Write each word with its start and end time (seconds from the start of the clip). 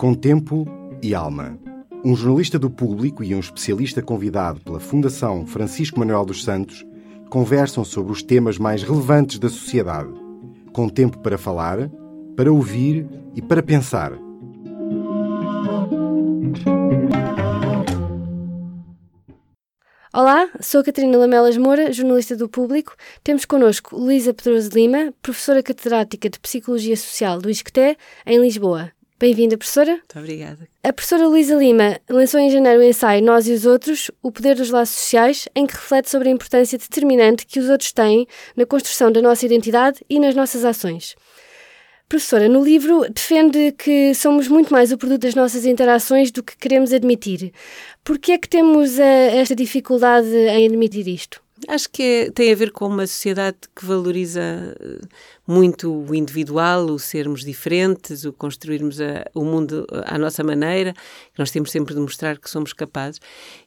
Com 0.00 0.14
tempo 0.14 0.66
e 1.02 1.14
alma. 1.14 1.58
Um 2.02 2.16
jornalista 2.16 2.58
do 2.58 2.70
público 2.70 3.22
e 3.22 3.34
um 3.34 3.38
especialista 3.38 4.00
convidado 4.00 4.58
pela 4.62 4.80
Fundação 4.80 5.46
Francisco 5.46 5.98
Manuel 5.98 6.24
dos 6.24 6.42
Santos 6.42 6.86
conversam 7.28 7.84
sobre 7.84 8.10
os 8.10 8.22
temas 8.22 8.56
mais 8.56 8.82
relevantes 8.82 9.38
da 9.38 9.50
sociedade. 9.50 10.08
Com 10.72 10.88
tempo 10.88 11.18
para 11.18 11.36
falar, 11.36 11.90
para 12.34 12.50
ouvir 12.50 13.06
e 13.34 13.42
para 13.42 13.62
pensar. 13.62 14.14
Olá, 20.14 20.48
sou 20.62 20.82
Catarina 20.82 21.18
Lamelas 21.18 21.58
Moura, 21.58 21.92
jornalista 21.92 22.34
do 22.34 22.48
Público. 22.48 22.96
Temos 23.22 23.44
connosco 23.44 23.98
Luísa 23.98 24.32
Pedroso 24.32 24.70
Lima, 24.72 25.12
professora 25.20 25.62
catedrática 25.62 26.30
de 26.30 26.40
Psicologia 26.40 26.96
Social 26.96 27.38
do 27.38 27.50
ISCTE, 27.50 27.98
em 28.24 28.40
Lisboa. 28.40 28.92
Bem-vinda, 29.20 29.58
professora. 29.58 29.90
Muito 29.90 30.18
obrigada. 30.18 30.66
A 30.82 30.90
professora 30.94 31.28
Luísa 31.28 31.54
Lima 31.54 32.00
lançou 32.08 32.40
em 32.40 32.48
janeiro 32.48 32.80
o 32.80 32.82
ensaio 32.82 33.22
Nós 33.22 33.46
e 33.46 33.52
os 33.52 33.66
Outros, 33.66 34.10
o 34.22 34.32
poder 34.32 34.56
dos 34.56 34.70
laços 34.70 34.96
sociais, 34.96 35.46
em 35.54 35.66
que 35.66 35.74
reflete 35.74 36.08
sobre 36.08 36.30
a 36.30 36.32
importância 36.32 36.78
determinante 36.78 37.44
que 37.44 37.60
os 37.60 37.68
outros 37.68 37.92
têm 37.92 38.26
na 38.56 38.64
construção 38.64 39.12
da 39.12 39.20
nossa 39.20 39.44
identidade 39.44 40.00
e 40.08 40.18
nas 40.18 40.34
nossas 40.34 40.64
ações. 40.64 41.14
Professora, 42.08 42.48
no 42.48 42.64
livro 42.64 43.04
defende 43.12 43.72
que 43.72 44.14
somos 44.14 44.48
muito 44.48 44.72
mais 44.72 44.90
o 44.90 44.96
produto 44.96 45.20
das 45.20 45.34
nossas 45.34 45.66
interações 45.66 46.30
do 46.30 46.42
que 46.42 46.56
queremos 46.56 46.90
admitir. 46.90 47.52
Por 48.02 48.18
que 48.18 48.32
é 48.32 48.38
que 48.38 48.48
temos 48.48 48.98
a, 48.98 49.04
eh, 49.04 49.36
esta 49.36 49.54
dificuldade 49.54 50.34
em 50.34 50.66
admitir 50.66 51.06
isto? 51.06 51.42
Acho 51.68 51.90
que 51.90 52.02
é, 52.02 52.30
tem 52.30 52.52
a 52.52 52.54
ver 52.54 52.70
com 52.70 52.86
uma 52.86 53.06
sociedade 53.06 53.58
que 53.74 53.84
valoriza 53.84 54.40
eh, 54.40 55.00
muito 55.46 55.92
o 55.92 56.14
individual, 56.14 56.86
o 56.86 56.98
sermos 56.98 57.44
diferentes, 57.44 58.24
o 58.24 58.32
construirmos 58.32 59.00
a, 59.00 59.24
o 59.34 59.44
mundo 59.44 59.86
à 60.06 60.18
nossa 60.18 60.42
maneira. 60.42 60.94
Nós 61.36 61.50
temos 61.50 61.70
sempre 61.70 61.94
de 61.94 62.00
mostrar 62.00 62.38
que 62.38 62.48
somos 62.48 62.72
capazes 62.72 63.20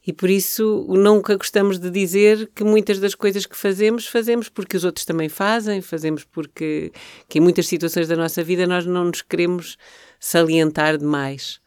e 0.06 0.12
por 0.12 0.30
isso 0.30 0.86
nunca 0.90 1.36
gostamos 1.36 1.78
de 1.78 1.90
dizer 1.90 2.50
que 2.56 2.64
muitas 2.64 3.00
das 3.00 3.14
coisas 3.14 3.46
que 3.46 3.56
fazemos, 3.56 4.08
fazemos 4.08 4.50
porque 4.50 4.76
os 4.76 4.84
outros 4.84 5.06
também 5.06 5.30
fazem, 5.30 5.82
fazemos 5.82 6.24
porque 6.24 6.92
que 7.30 7.38
em 7.38 7.42
muitas 7.42 7.68
situações 7.68 8.08
da 8.08 8.16
nossa 8.16 8.44
vida 8.44 8.66
nós 8.66 8.86
não 8.86 9.06
nos 9.06 9.22
queremos 9.22 9.78
salientar 10.20 10.98
demais. 10.98 11.62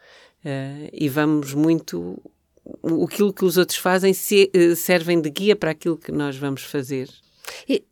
Uh, 0.44 0.88
e 0.92 1.08
vamos 1.08 1.54
muito 1.54 2.22
aquilo 3.04 3.32
que 3.32 3.44
os 3.44 3.56
outros 3.56 3.78
fazem 3.78 4.12
se, 4.12 4.50
eh, 4.52 4.74
servem 4.74 5.20
de 5.20 5.30
guia 5.30 5.56
para 5.56 5.70
aquilo 5.70 5.96
que 5.96 6.12
nós 6.12 6.36
vamos 6.36 6.62
fazer. 6.62 7.08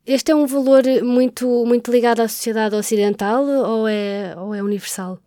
Este 0.07 0.33
é 0.33 0.35
um 0.35 0.47
valor 0.47 0.83
muito, 1.03 1.47
muito 1.65 1.91
ligado 1.91 2.21
à 2.21 2.29
sociedade 2.29 2.75
ocidental 2.75 3.45
ou 3.45 3.89
é, 3.89 4.35
ou 4.37 4.55
é 4.55 4.63
universal? 4.63 5.19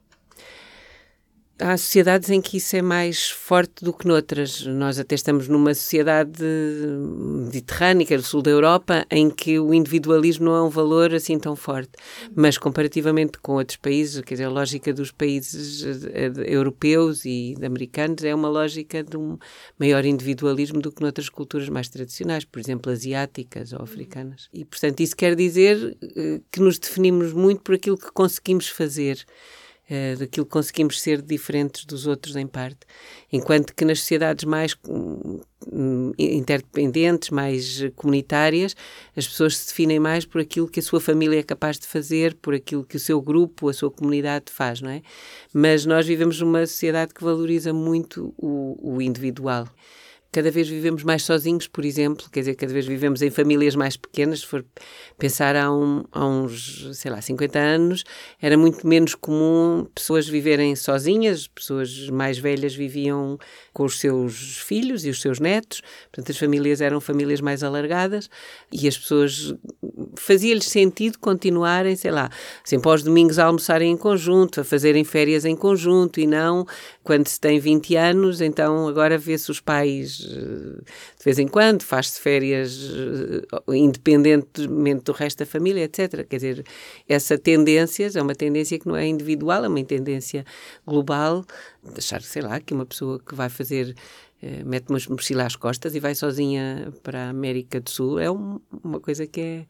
Há 1.59 1.77
sociedades 1.77 2.29
em 2.29 2.41
que 2.41 2.57
isso 2.57 2.75
é 2.75 2.81
mais 2.81 3.29
forte 3.29 3.83
do 3.83 3.91
que 3.93 4.07
noutras. 4.07 4.65
Nós 4.65 4.99
até 4.99 5.15
estamos 5.15 5.47
numa 5.47 5.73
sociedade 5.73 6.43
mediterrânea, 6.43 8.05
do 8.17 8.23
sul 8.23 8.41
da 8.41 8.51
Europa, 8.51 9.05
em 9.09 9.29
que 9.29 9.59
o 9.59 9.73
individualismo 9.73 10.45
não 10.45 10.55
é 10.55 10.61
um 10.61 10.69
valor 10.69 11.13
assim 11.13 11.37
tão 11.37 11.55
forte. 11.55 11.91
Mas 12.35 12.57
comparativamente 12.57 13.39
com 13.39 13.53
outros 13.53 13.77
países, 13.77 14.21
quer 14.21 14.35
dizer, 14.35 14.45
a 14.45 14.49
lógica 14.49 14.93
dos 14.93 15.11
países 15.11 15.83
eh, 16.05 16.31
europeus 16.45 17.25
e 17.25 17.55
americanos 17.63 18.23
é 18.23 18.33
uma 18.33 18.49
lógica 18.49 19.03
de 19.03 19.17
um 19.17 19.37
maior 19.79 20.05
individualismo 20.05 20.81
do 20.81 20.91
que 20.91 21.01
noutras 21.01 21.29
culturas 21.29 21.69
mais 21.69 21.89
tradicionais, 21.89 22.45
por 22.45 22.59
exemplo, 22.59 22.91
asiáticas 22.91 23.73
ou 23.73 23.81
africanas. 23.81 24.47
E, 24.53 24.63
portanto, 24.63 24.99
isso 24.99 25.15
quer 25.15 25.35
dizer 25.35 25.97
eh, 26.15 26.41
que 26.51 26.59
nos 26.59 26.77
definimos 26.77 27.33
muito 27.33 27.61
por 27.61 27.75
aquilo 27.75 27.97
que 27.97 28.11
conseguimos 28.11 28.67
fazer 28.67 29.25
uh, 29.89 30.17
daquilo 30.17 30.45
que 30.45 30.51
conseguimos 30.51 31.01
ser 31.01 31.21
diferentes 31.21 31.85
dos 31.85 32.07
outros 32.07 32.35
em 32.35 32.47
parte. 32.47 32.79
Enquanto 33.31 33.73
que 33.73 33.85
nas 33.85 33.99
sociedades 33.99 34.45
mais 34.45 34.75
um, 34.87 36.13
interdependentes, 36.17 37.29
mais 37.29 37.83
comunitárias, 37.95 38.75
as 39.15 39.27
pessoas 39.27 39.57
se 39.57 39.67
definem 39.67 39.99
mais 39.99 40.25
por 40.25 40.41
aquilo 40.41 40.67
que 40.67 40.79
a 40.79 40.83
sua 40.83 41.01
família 41.01 41.39
é 41.39 41.43
capaz 41.43 41.79
de 41.79 41.87
fazer, 41.87 42.35
por 42.35 42.53
aquilo 42.53 42.83
que 42.83 42.97
o 42.97 42.99
seu 42.99 43.21
grupo, 43.21 43.69
a 43.69 43.73
sua 43.73 43.91
comunidade 43.91 44.45
faz, 44.51 44.81
não 44.81 44.89
é? 44.89 45.01
Mas 45.53 45.85
nós 45.85 46.05
vivemos 46.05 46.39
numa 46.39 46.65
sociedade 46.65 47.13
que 47.13 47.23
valoriza 47.23 47.73
muito 47.73 48.33
o, 48.37 48.95
o 48.95 49.01
individual 49.01 49.67
cada 50.37 50.51
vez 50.51 50.69
vivemos 50.69 51.03
mais 51.03 51.23
sozinhos, 51.23 51.65
por 51.65 51.83
exemplo, 51.83 52.29
quer 52.31 52.41
dizer, 52.41 52.53
cada 52.53 52.71
vez 52.71 52.85
vivemos 52.85 53.23
em 53.23 53.31
famílias 53.31 53.75
mais 53.75 53.97
pequenas. 53.97 54.41
Se 54.41 54.45
for 54.45 54.63
pensar 55.17 55.55
há, 55.55 55.73
um, 55.73 56.03
há 56.11 56.27
uns, 56.27 56.95
sei 56.95 57.09
lá, 57.09 57.19
50 57.19 57.57
anos, 57.57 58.03
era 58.39 58.55
muito 58.55 58.85
menos 58.85 59.15
comum 59.15 59.87
pessoas 59.95 60.29
viverem 60.29 60.75
sozinhas, 60.75 61.47
pessoas 61.47 62.07
mais 62.11 62.37
velhas 62.37 62.75
viviam 62.75 63.39
com 63.73 63.83
os 63.83 63.99
seus 63.99 64.59
filhos 64.59 65.05
e 65.05 65.09
os 65.09 65.21
seus 65.21 65.39
netos, 65.39 65.81
portanto, 66.11 66.29
as 66.29 66.37
famílias 66.37 66.81
eram 66.81 67.01
famílias 67.01 67.41
mais 67.41 67.63
alargadas. 67.63 68.29
E 68.71 68.87
as 68.87 68.95
pessoas 68.95 69.55
fazia-lhes 70.15 70.65
sentido 70.65 71.17
continuarem, 71.17 71.95
sei 71.95 72.11
lá, 72.11 72.29
sempre 72.63 72.91
aos 72.91 73.01
domingos 73.01 73.39
a 73.39 73.45
almoçarem 73.45 73.91
em 73.91 73.97
conjunto, 73.97 74.61
a 74.61 74.63
fazerem 74.63 75.03
férias 75.03 75.45
em 75.45 75.55
conjunto 75.55 76.19
e 76.19 76.27
não 76.27 76.67
quando 77.03 77.25
se 77.27 77.39
tem 77.39 77.57
20 77.57 77.95
anos, 77.95 78.41
então 78.41 78.85
agora 78.85 79.17
vê-se 79.17 79.49
os 79.49 79.61
pais 79.61 80.26
de 80.27 81.23
vez 81.23 81.39
em 81.39 81.47
quando, 81.47 81.83
faz-se 81.83 82.19
férias 82.19 82.77
eh, 82.79 83.75
independentemente 83.75 85.03
do 85.03 85.11
resto 85.11 85.39
da 85.39 85.45
família, 85.45 85.83
etc. 85.83 86.25
Quer 86.27 86.35
dizer, 86.35 86.65
essa 87.07 87.37
tendência 87.37 88.09
é 88.13 88.21
uma 88.21 88.35
tendência 88.35 88.77
que 88.77 88.87
não 88.87 88.95
é 88.95 89.05
individual, 89.05 89.65
é 89.65 89.67
uma 89.67 89.83
tendência 89.83 90.45
global, 90.85 91.45
deixar, 91.93 92.21
sei 92.21 92.41
lá, 92.41 92.59
que 92.59 92.73
uma 92.73 92.85
pessoa 92.85 93.19
que 93.19 93.35
vai 93.35 93.49
fazer 93.49 93.95
eh, 94.41 94.63
mete 94.63 94.89
uma 94.89 94.99
mochila 95.09 95.45
às 95.45 95.55
costas 95.55 95.95
e 95.95 95.99
vai 95.99 96.13
sozinha 96.13 96.93
para 97.01 97.25
a 97.25 97.29
América 97.29 97.79
do 97.79 97.89
Sul 97.89 98.19
é 98.19 98.29
um, 98.29 98.59
uma 98.83 98.99
coisa 98.99 99.25
que 99.25 99.41
é 99.41 99.65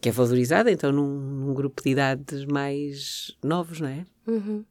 que 0.00 0.08
é 0.08 0.12
valorizada, 0.12 0.70
então, 0.70 0.90
num, 0.90 1.06
num, 1.06 1.54
grupo 1.54 1.82
de 1.82 1.90
idades 1.90 2.44
mais 2.46 3.36
novos, 3.44 3.80
não 3.80 3.88
é? 3.88 4.06
Uhum. 4.26 4.64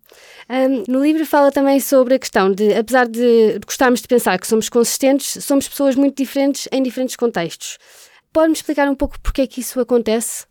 Um, 0.50 0.84
no 0.88 1.04
livro 1.04 1.26
fala 1.26 1.52
também 1.52 1.80
sobre 1.80 2.16
a 2.16 2.20
questão 2.20 2.52
de, 2.52 2.74
apesar 2.74 3.08
de 3.08 3.60
gostarmos 3.66 4.02
de 4.02 4.08
pensar 4.08 4.40
que 4.40 4.48
somos 4.48 4.70
consistentes, 4.70 5.44
somos 5.44 5.68
pessoas 5.68 5.96
muito 5.96 6.18
diferentes 6.18 6.68
em 6.72 6.82
diferentes 6.82 7.16
contextos. 7.16 7.78
Pode-me 8.32 8.54
explicar 8.54 8.90
um 8.90 8.96
pouco 8.96 9.20
porque 9.22 9.42
é 9.42 9.48
que 9.48 9.62
isso 9.62 9.80
acontece? 9.80 10.46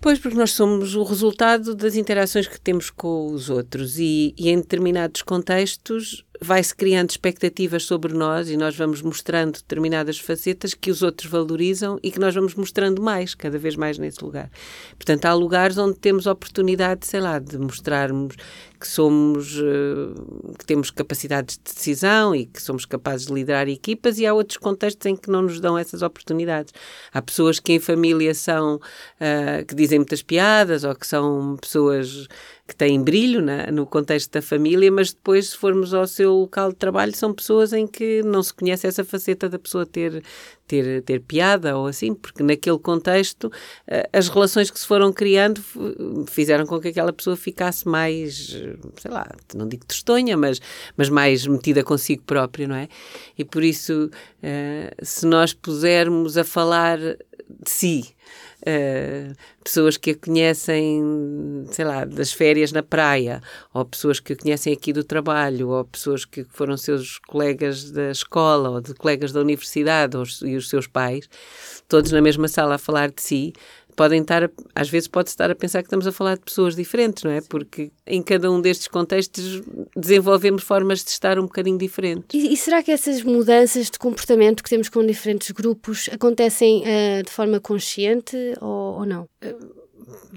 Pois, 0.00 0.18
porque 0.18 0.36
nós 0.36 0.52
somos 0.52 0.94
o 0.94 1.02
resultado 1.02 1.74
das 1.74 1.96
interações 1.96 2.46
que 2.46 2.60
temos 2.60 2.90
com 2.90 3.32
os 3.32 3.50
outros 3.50 3.98
e, 3.98 4.34
e 4.38 4.48
em 4.48 4.56
determinados 4.56 5.22
contextos 5.22 6.24
vai-se 6.40 6.74
criando 6.74 7.10
expectativas 7.10 7.84
sobre 7.84 8.14
nós 8.14 8.48
e 8.48 8.56
nós 8.56 8.74
vamos 8.74 9.02
mostrando 9.02 9.54
determinadas 9.54 10.18
facetas 10.18 10.72
que 10.72 10.90
os 10.90 11.02
outros 11.02 11.30
valorizam 11.30 11.98
e 12.02 12.10
que 12.10 12.18
nós 12.18 12.34
vamos 12.34 12.54
mostrando 12.54 13.02
mais, 13.02 13.34
cada 13.34 13.58
vez 13.58 13.76
mais 13.76 13.98
nesse 13.98 14.24
lugar. 14.24 14.50
Portanto, 14.96 15.26
há 15.26 15.34
lugares 15.34 15.76
onde 15.76 15.98
temos 15.98 16.26
oportunidade, 16.26 17.06
sei 17.06 17.20
lá, 17.20 17.38
de 17.38 17.58
mostrarmos 17.58 18.36
que 18.80 18.88
somos, 18.88 19.58
eh, 19.58 20.54
que 20.58 20.64
temos 20.64 20.90
capacidades 20.90 21.58
de 21.58 21.74
decisão 21.74 22.34
e 22.34 22.46
que 22.46 22.62
somos 22.62 22.86
capazes 22.86 23.26
de 23.26 23.34
liderar 23.34 23.68
equipas 23.68 24.18
e 24.18 24.26
há 24.26 24.32
outros 24.32 24.56
contextos 24.56 25.04
em 25.06 25.14
que 25.14 25.30
não 25.30 25.42
nos 25.42 25.60
dão 25.60 25.76
essas 25.76 26.00
oportunidades. 26.00 26.72
Há 27.12 27.20
pessoas 27.20 27.60
que 27.60 27.74
em 27.74 27.78
família 27.78 28.34
são, 28.34 28.76
uh, 28.76 29.64
que 29.66 29.74
dizem 29.74 29.98
muitas 29.98 30.22
piadas 30.22 30.82
ou 30.82 30.94
que 30.94 31.06
são 31.06 31.56
pessoas 31.60 32.26
que 32.70 32.76
têm 32.76 33.02
brilho 33.02 33.42
na, 33.42 33.66
no 33.66 33.84
contexto 33.84 34.30
da 34.32 34.40
família, 34.40 34.90
mas 34.92 35.12
depois, 35.12 35.50
se 35.50 35.56
formos 35.56 35.92
ao 35.92 36.06
seu 36.06 36.32
local 36.32 36.70
de 36.70 36.76
trabalho, 36.76 37.14
são 37.14 37.34
pessoas 37.34 37.72
em 37.72 37.84
que 37.86 38.22
não 38.22 38.42
se 38.42 38.54
conhece 38.54 38.86
essa 38.86 39.04
faceta 39.04 39.48
da 39.48 39.58
pessoa 39.58 39.84
ter, 39.84 40.22
ter, 40.70 41.02
ter 41.02 41.20
piada 41.20 41.76
ou 41.76 41.88
assim, 41.88 42.14
porque 42.14 42.44
naquele 42.44 42.78
contexto 42.78 43.50
eh, 43.88 44.08
as 44.12 44.28
relações 44.28 44.70
que 44.70 44.78
se 44.78 44.86
foram 44.86 45.12
criando 45.12 45.60
fizeram 46.28 46.64
com 46.64 46.78
que 46.78 46.88
aquela 46.88 47.12
pessoa 47.12 47.36
ficasse 47.36 47.88
mais, 47.88 48.56
sei 48.96 49.10
lá, 49.10 49.28
não 49.52 49.66
digo 49.66 49.84
testonha, 49.84 50.36
mas, 50.36 50.60
mas 50.96 51.08
mais 51.08 51.44
metida 51.44 51.82
consigo 51.82 52.22
própria, 52.22 52.68
não 52.68 52.76
é? 52.76 52.88
E 53.36 53.44
por 53.44 53.64
isso, 53.64 54.08
eh, 54.40 54.94
se 55.02 55.26
nós 55.26 55.52
pusermos 55.52 56.38
a 56.38 56.44
falar 56.44 56.98
de 56.98 57.16
si, 57.70 58.14
Uh, 58.60 59.34
pessoas 59.64 59.96
que 59.96 60.10
a 60.10 60.14
conhecem, 60.14 61.64
sei 61.70 61.84
lá, 61.84 62.04
das 62.04 62.32
férias 62.32 62.72
na 62.72 62.82
praia, 62.82 63.40
ou 63.72 63.84
pessoas 63.84 64.20
que 64.20 64.34
a 64.34 64.36
conhecem 64.36 64.72
aqui 64.72 64.92
do 64.92 65.02
trabalho, 65.02 65.68
ou 65.68 65.84
pessoas 65.84 66.24
que 66.24 66.44
foram 66.44 66.76
seus 66.76 67.18
colegas 67.18 67.90
da 67.90 68.10
escola, 68.10 68.70
ou 68.70 68.80
de 68.80 68.94
colegas 68.94 69.32
da 69.32 69.40
universidade, 69.40 70.16
ou, 70.16 70.24
e 70.42 70.56
os 70.56 70.68
seus 70.68 70.86
pais, 70.86 71.28
todos 71.88 72.12
na 72.12 72.20
mesma 72.20 72.48
sala 72.48 72.74
a 72.74 72.78
falar 72.78 73.10
de 73.10 73.22
si, 73.22 73.52
podem 73.96 74.22
estar, 74.22 74.50
às 74.74 74.88
vezes 74.88 75.08
pode 75.08 75.28
estar 75.28 75.50
a 75.50 75.54
pensar 75.54 75.82
que 75.82 75.86
estamos 75.86 76.06
a 76.06 76.12
falar 76.12 76.36
de 76.36 76.42
pessoas 76.42 76.74
diferentes, 76.74 77.24
não 77.24 77.30
é? 77.30 77.40
Porque 77.40 77.90
em 78.06 78.22
cada 78.22 78.50
um 78.50 78.60
destes 78.60 78.88
contextos 78.88 79.62
desenvolvemos 79.96 80.62
formas 80.62 81.04
de 81.04 81.10
estar 81.10 81.38
um 81.38 81.42
bocadinho 81.42 81.78
diferentes. 81.78 82.26
E, 82.32 82.52
e 82.52 82.56
será 82.56 82.82
que 82.82 82.90
essas 82.90 83.22
mudanças 83.22 83.90
de 83.90 83.98
comportamento 83.98 84.62
que 84.62 84.70
temos 84.70 84.88
com 84.88 85.04
diferentes 85.04 85.50
grupos 85.50 86.08
acontecem 86.12 86.82
uh, 86.82 87.22
de 87.24 87.30
forma 87.30 87.60
consciente 87.60 88.36
ou, 88.60 89.00
ou 89.00 89.06
não? 89.06 89.22
Uh, 89.44 89.80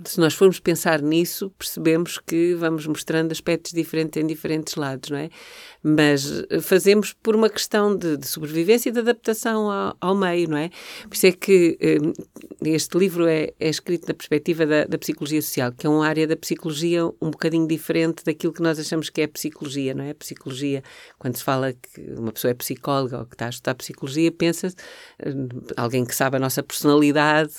se 0.05 0.19
nós 0.19 0.33
formos 0.33 0.59
pensar 0.59 1.01
nisso, 1.01 1.51
percebemos 1.57 2.17
que 2.17 2.53
vamos 2.55 2.85
mostrando 2.87 3.31
aspectos 3.31 3.71
diferentes 3.71 4.21
em 4.21 4.25
diferentes 4.25 4.75
lados, 4.75 5.09
não 5.09 5.17
é? 5.17 5.29
Mas 5.81 6.43
eh, 6.49 6.61
fazemos 6.61 7.13
por 7.13 7.35
uma 7.35 7.49
questão 7.49 7.95
de, 7.95 8.17
de 8.17 8.27
sobrevivência 8.27 8.89
e 8.89 8.91
de 8.91 8.99
adaptação 8.99 9.69
ao, 9.69 9.95
ao, 9.99 10.15
meio, 10.15 10.49
não 10.49 10.57
é? 10.57 10.69
Por 11.07 11.13
isso 11.13 11.27
é 11.27 11.31
que 11.31 11.77
eh, 11.79 11.97
este 12.65 12.97
livro 12.97 13.27
é, 13.27 13.51
é, 13.59 13.69
escrito 13.69 14.07
na 14.07 14.13
perspectiva 14.13 14.65
da, 14.65 14.85
da, 14.85 14.97
psicologia 14.97 15.41
social, 15.41 15.71
que 15.71 15.85
é 15.85 15.89
uma 15.89 16.07
área 16.07 16.25
da 16.25 16.35
psicologia 16.35 17.05
um 17.05 17.29
bocadinho 17.29 17.67
diferente 17.67 18.23
daquilo 18.23 18.53
que 18.53 18.61
nós 18.61 18.79
achamos 18.79 19.09
que 19.09 19.21
é 19.21 19.27
psicologia, 19.27 19.93
não 19.93 20.03
é? 20.03 20.13
Psicologia, 20.13 20.83
quando 21.19 21.37
se 21.37 21.43
fala 21.43 21.73
que 21.73 22.01
uma 22.17 22.31
pessoa 22.31 22.51
é 22.51 22.53
psicóloga 22.53 23.19
ou 23.19 23.25
que 23.25 23.35
está 23.35 23.47
a 23.47 23.49
estudar 23.49 23.75
psicologia, 23.75 24.31
pensa 24.31 24.67
eh, 25.19 25.31
alguém 25.77 26.05
que 26.05 26.15
sabe 26.15 26.37
a 26.37 26.39
nossa 26.39 26.63
personalidade, 26.63 27.53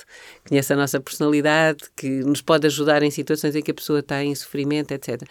conhece 0.49 0.73
a 0.73 0.77
nossa 0.77 1.01
personalidade, 1.01 1.85
que 1.97 2.04
nos 2.09 2.41
pode 2.41 2.67
ajudar 2.67 3.03
em 3.03 3.11
situações 3.11 3.55
em 3.55 3.63
que 3.63 3.71
a 3.71 3.75
pessoa 3.75 4.01
está 4.01 4.23
em 4.23 4.35
sofrimento, 4.35 4.93
etc. 4.93 5.23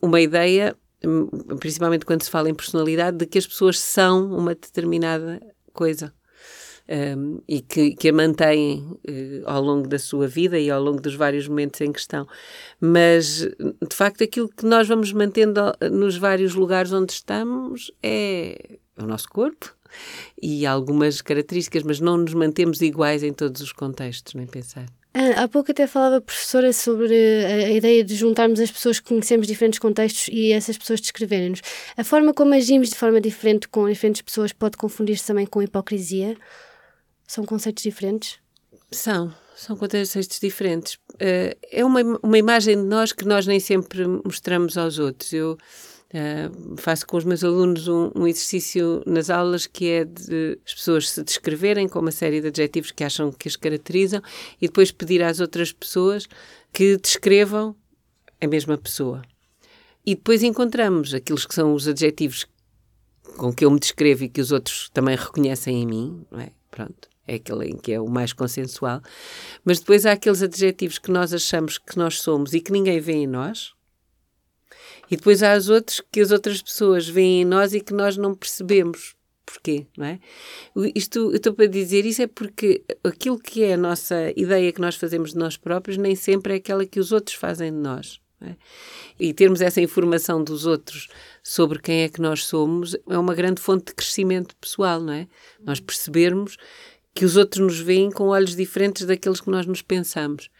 Uma 0.00 0.20
ideia, 0.20 0.76
hum, 1.04 1.26
principalmente 1.58 2.04
quando 2.04 2.22
se 2.22 2.30
fala 2.30 2.48
em 2.48 2.54
personalidade, 2.54 3.18
de 3.18 3.26
que 3.26 3.38
as 3.38 3.46
pessoas 3.46 3.78
são 3.78 4.32
uma 4.36 4.54
determinada 4.54 5.40
coisa. 5.72 6.12
Um, 6.88 7.40
e 7.48 7.60
que, 7.60 7.96
que, 7.96 8.10
a 8.10 8.12
mantêm 8.12 8.78
uh, 8.78 9.42
ao 9.44 9.60
longo 9.60 9.88
da 9.88 9.98
sua 9.98 10.28
vida 10.28 10.56
e 10.56 10.70
ao 10.70 10.80
longo 10.80 11.00
dos 11.00 11.16
vários 11.16 11.48
momentos 11.48 11.80
em 11.80 11.90
questão. 11.90 12.28
Mas, 12.80 13.40
de 13.40 13.96
facto, 13.96 14.22
aquilo 14.22 14.48
que 14.48 14.64
nós 14.64 14.86
vamos 14.86 15.12
mantendo 15.12 15.60
nos 15.90 16.16
vários 16.16 16.54
lugares 16.54 16.92
onde 16.92 17.12
estamos 17.12 17.90
é 18.04 18.78
o 18.96 19.04
nosso 19.04 19.28
corpo 19.28 19.74
e 20.40 20.66
algumas 20.66 21.20
características, 21.20 21.82
mas 21.82 22.00
não 22.00 22.18
nos 22.18 22.34
mantemos 22.34 22.80
iguais 22.80 23.22
em 23.22 23.32
todos 23.32 23.60
os 23.60 23.72
contextos, 23.72 24.34
nem 24.34 24.46
pensar. 24.46 24.86
Ah, 25.18 25.44
há 25.44 25.48
pouco 25.48 25.70
até 25.70 25.86
falava 25.86 26.18
a 26.18 26.20
professora 26.20 26.74
sobre 26.74 27.14
a 27.46 27.70
ideia 27.70 28.04
de 28.04 28.14
juntarmos 28.14 28.60
as 28.60 28.70
pessoas 28.70 29.00
que 29.00 29.08
conhecemos 29.08 29.46
diferentes 29.46 29.78
contextos 29.78 30.28
e 30.30 30.52
essas 30.52 30.76
pessoas 30.76 31.00
descreverem-nos. 31.00 31.62
A 31.96 32.04
forma 32.04 32.34
como 32.34 32.52
agimos 32.52 32.90
de 32.90 32.96
forma 32.96 33.18
diferente 33.18 33.66
com 33.66 33.88
diferentes 33.88 34.20
pessoas 34.20 34.52
pode 34.52 34.76
confundir-se 34.76 35.26
também 35.26 35.46
com 35.46 35.62
hipocrisia? 35.62 36.36
São 37.26 37.46
conceitos 37.46 37.82
diferentes? 37.82 38.38
São, 38.90 39.34
são 39.56 39.74
contextos 39.74 40.38
diferentes. 40.38 40.96
Uh, 41.14 41.56
é 41.72 41.82
uma, 41.82 42.02
uma 42.22 42.36
imagem 42.36 42.76
de 42.76 42.84
nós 42.86 43.10
que 43.10 43.24
nós 43.24 43.46
nem 43.46 43.58
sempre 43.58 44.06
mostramos 44.22 44.76
aos 44.76 44.98
outros. 44.98 45.32
Eu 45.32 45.56
Uh, 46.08 46.76
faço 46.76 47.04
com 47.04 47.16
os 47.16 47.24
meus 47.24 47.42
alunos 47.42 47.88
um, 47.88 48.12
um, 48.14 48.28
exercício 48.28 49.02
nas 49.04 49.28
aulas 49.28 49.66
que 49.66 49.90
é 49.90 50.04
de 50.04 50.56
as 50.64 50.74
pessoas 50.74 51.10
se 51.10 51.22
descreverem 51.22 51.88
com 51.88 51.98
uma 51.98 52.12
série 52.12 52.40
de 52.40 52.46
adjetivos 52.46 52.92
que 52.92 53.02
acham 53.02 53.32
que 53.32 53.48
as 53.48 53.56
caracterizam 53.56 54.22
e 54.62 54.68
depois 54.68 54.92
pedir 54.92 55.20
às 55.20 55.40
outras 55.40 55.72
pessoas 55.72 56.28
que 56.72 56.96
descrevam 56.96 57.74
a 58.40 58.46
mesma 58.46 58.78
pessoa. 58.78 59.22
E 60.04 60.14
depois 60.14 60.44
encontramos 60.44 61.12
aqueles 61.12 61.44
que 61.44 61.54
são 61.54 61.74
os 61.74 61.88
adjetivos 61.88 62.46
com 63.36 63.52
que 63.52 63.64
eu 63.64 63.70
me 63.70 63.80
descrevo 63.80 64.24
e 64.24 64.28
que 64.28 64.40
os 64.40 64.52
outros 64.52 64.88
também 64.90 65.16
reconhecem 65.16 65.82
em 65.82 65.86
mim, 65.86 66.24
não 66.30 66.40
é? 66.40 66.52
Pronto. 66.70 67.08
É 67.26 67.34
aquele 67.34 67.70
em 67.70 67.76
que 67.76 67.92
é 67.92 68.00
o 68.00 68.08
mais 68.08 68.32
consensual. 68.32 69.02
Mas 69.64 69.80
depois 69.80 70.06
há 70.06 70.12
aqueles 70.12 70.42
adjetivos 70.42 70.98
que 70.98 71.10
nós 71.10 71.34
achamos 71.34 71.76
que 71.76 71.98
nós 71.98 72.20
somos 72.20 72.54
e 72.54 72.60
que 72.60 72.70
ninguém 72.70 73.00
vê 73.00 73.14
em 73.14 73.26
nós, 73.26 73.74
e 75.10 75.16
depois 75.16 75.42
há 75.42 75.56
os 75.56 75.68
outros 75.68 76.02
que 76.10 76.20
as 76.20 76.30
outras 76.30 76.60
pessoas 76.60 77.08
veem 77.08 77.42
em 77.42 77.44
nós 77.44 77.74
e 77.74 77.80
que 77.80 77.94
nós 77.94 78.16
não 78.16 78.34
percebemos 78.34 79.16
porquê, 79.46 79.86
não 79.96 80.06
é? 80.06 80.18
Isto, 80.94 81.30
eu 81.30 81.36
estou 81.36 81.54
para 81.54 81.66
dizer 81.66 82.04
isso 82.04 82.20
é 82.20 82.26
porque 82.26 82.82
aquilo 83.04 83.38
que 83.38 83.62
é 83.62 83.74
a 83.74 83.76
nossa 83.76 84.32
ideia 84.36 84.72
que 84.72 84.80
nós 84.80 84.96
fazemos 84.96 85.32
de 85.32 85.38
nós 85.38 85.56
próprios 85.56 85.96
nem 85.96 86.16
sempre 86.16 86.54
é 86.54 86.56
aquela 86.56 86.84
que 86.84 86.98
os 86.98 87.12
outros 87.12 87.36
fazem 87.36 87.72
de 87.72 87.78
nós. 87.78 88.20
É? 88.40 88.54
E 89.18 89.32
termos 89.32 89.62
essa 89.62 89.80
informação 89.80 90.44
dos 90.44 90.66
outros 90.66 91.08
sobre 91.42 91.78
quem 91.78 92.02
é 92.02 92.08
que 92.08 92.20
nós 92.20 92.44
somos 92.44 92.94
é 93.08 93.16
uma 93.16 93.34
grande 93.34 93.62
fonte 93.62 93.86
de 93.86 93.94
crescimento 93.94 94.54
pessoal, 94.56 95.00
não 95.00 95.14
é? 95.14 95.26
Nós 95.64 95.80
percebermos 95.80 96.58
que 97.14 97.24
os 97.24 97.34
outros 97.36 97.62
nos 97.62 97.80
veem 97.80 98.10
com 98.10 98.24
olhos 98.24 98.54
diferentes 98.54 99.06
daqueles 99.06 99.40
que 99.40 99.50
nós 99.50 99.64
nos 99.64 99.80
pensamos. 99.80 100.50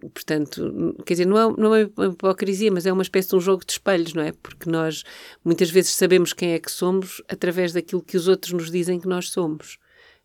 Portanto, 0.00 0.94
quer 1.04 1.14
dizer, 1.14 1.26
não 1.26 1.38
é, 1.38 1.56
não 1.56 1.74
é 1.74 1.90
uma 1.96 2.06
hipocrisia, 2.06 2.70
mas 2.70 2.86
é 2.86 2.92
uma 2.92 3.02
espécie 3.02 3.30
de 3.30 3.36
um 3.36 3.40
jogo 3.40 3.64
de 3.64 3.72
espelhos, 3.72 4.14
não 4.14 4.22
é? 4.22 4.32
Porque 4.32 4.70
nós 4.70 5.02
muitas 5.44 5.70
vezes 5.70 5.90
sabemos 5.90 6.32
quem 6.32 6.52
é 6.52 6.58
que 6.58 6.70
somos 6.70 7.20
através 7.28 7.72
daquilo 7.72 8.02
que 8.02 8.16
os 8.16 8.28
outros 8.28 8.52
nos 8.52 8.70
dizem 8.70 9.00
que 9.00 9.08
nós 9.08 9.30
somos. 9.30 9.78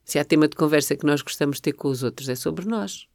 Se 0.05 0.19
há 0.19 0.25
tema 0.25 0.47
de 0.47 0.55
conversa 0.55 0.95
que 0.95 1.05
nós 1.05 1.21
gostamos 1.21 1.57
de 1.57 1.63
ter 1.63 1.73
com 1.73 1.87
os 1.87 2.03
outros, 2.03 2.29
é 2.29 2.35
sobre 2.35 2.65
nós. 2.65 3.07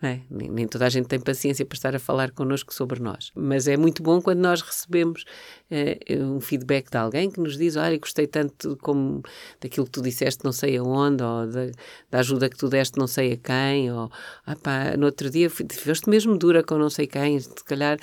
É? 0.00 0.20
Nem, 0.30 0.68
toda 0.68 0.86
a 0.86 0.88
gente 0.88 1.08
tem 1.08 1.18
paciência 1.18 1.66
para 1.66 1.74
estar 1.74 1.96
a 1.96 1.98
falar 1.98 2.30
connosco 2.30 2.72
sobre 2.72 3.00
nós. 3.00 3.32
Mas 3.34 3.66
é 3.66 3.76
muito 3.76 4.00
bom 4.00 4.22
quando 4.22 4.38
nós 4.38 4.62
recebemos 4.62 5.24
uh, 5.72 6.22
um 6.36 6.40
feedback 6.40 6.88
de 6.88 6.96
alguém 6.96 7.28
que 7.28 7.40
nos 7.40 7.58
diz: 7.58 7.74
Olha, 7.74 7.98
gostei 7.98 8.28
tanto 8.28 8.76
como 8.80 9.22
daquilo 9.60 9.86
que 9.86 9.92
tu 9.92 10.00
disseste, 10.00 10.44
não 10.44 10.52
sei 10.52 10.76
aonde, 10.76 11.24
ou 11.24 11.48
da, 11.48 11.66
da 12.12 12.18
ajuda 12.20 12.48
que 12.48 12.56
tu 12.56 12.68
deste, 12.68 12.96
não 12.96 13.08
sei 13.08 13.32
a 13.32 13.36
quem, 13.36 13.90
ou 13.90 14.08
ah, 14.46 14.54
pá, 14.54 14.96
no 14.96 15.06
outro 15.06 15.28
dia 15.30 15.50
foste 15.50 16.08
mesmo 16.08 16.38
dura 16.38 16.62
com 16.62 16.78
não 16.78 16.90
sei 16.90 17.08
quem, 17.08 17.40
se 17.40 17.64
calhar 17.64 17.98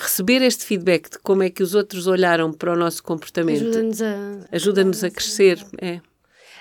receber 0.00 0.40
este 0.40 0.64
feedback 0.64 1.10
de 1.10 1.18
como 1.18 1.42
é 1.42 1.50
que 1.50 1.62
os 1.62 1.74
outros 1.74 2.06
olharam 2.06 2.50
para 2.50 2.72
o 2.72 2.76
nosso 2.76 3.02
comportamento 3.02 3.60
ajuda-nos 3.60 4.00
a, 4.00 4.48
ajuda 4.50 5.06
a 5.06 5.10
crescer. 5.10 5.62
É. 5.80 6.00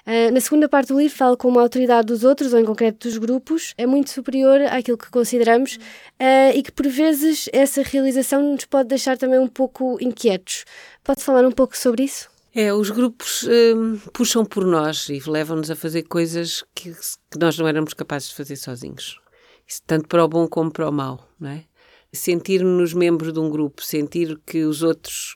Uh, 0.07 0.31
na 0.31 0.39
segunda 0.39 0.69
parte 0.69 0.87
do 0.87 0.97
livro 0.97 1.17
fala 1.17 1.35
como 1.35 1.59
a 1.59 1.61
autoridade 1.61 2.07
dos 2.07 2.23
outros, 2.23 2.53
ou 2.53 2.59
em 2.59 2.63
concreto 2.63 3.09
dos 3.09 3.17
grupos, 3.17 3.73
é 3.77 3.85
muito 3.85 4.09
superior 4.09 4.61
àquilo 4.61 4.97
que 4.97 5.11
consideramos 5.11 5.75
uh, 5.75 6.55
e 6.55 6.63
que 6.63 6.71
por 6.71 6.87
vezes 6.87 7.49
essa 7.51 7.81
realização 7.81 8.41
nos 8.41 8.63
pode 8.63 8.87
deixar 8.87 9.17
também 9.17 9.37
um 9.37 9.49
pouco 9.49 9.97
inquietos. 9.99 10.63
Pode 11.03 11.21
falar 11.21 11.45
um 11.45 11.51
pouco 11.51 11.77
sobre 11.77 12.03
isso? 12.05 12.29
É, 12.55 12.73
os 12.73 12.89
grupos 12.89 13.43
um, 13.75 13.97
puxam 14.13 14.45
por 14.45 14.65
nós 14.65 15.09
e 15.09 15.19
levam-nos 15.29 15.69
a 15.69 15.75
fazer 15.75 16.03
coisas 16.03 16.63
que, 16.73 16.91
que, 17.29 17.37
nós 17.37 17.57
não 17.57 17.67
éramos 17.67 17.93
capazes 17.93 18.29
de 18.29 18.35
fazer 18.35 18.55
sozinhos. 18.55 19.19
Isso 19.67 19.81
tanto 19.85 20.07
para 20.07 20.23
o 20.23 20.27
bom 20.29 20.47
como 20.47 20.71
para 20.71 20.89
o 20.89 20.91
mau, 20.91 21.27
não 21.37 21.49
é? 21.49 21.65
Sentir-nos 22.13 22.93
membros 22.93 23.33
de 23.33 23.39
um 23.39 23.49
grupo, 23.49 23.83
sentir 23.83 24.39
que 24.45 24.63
os 24.63 24.81
outros 24.81 25.35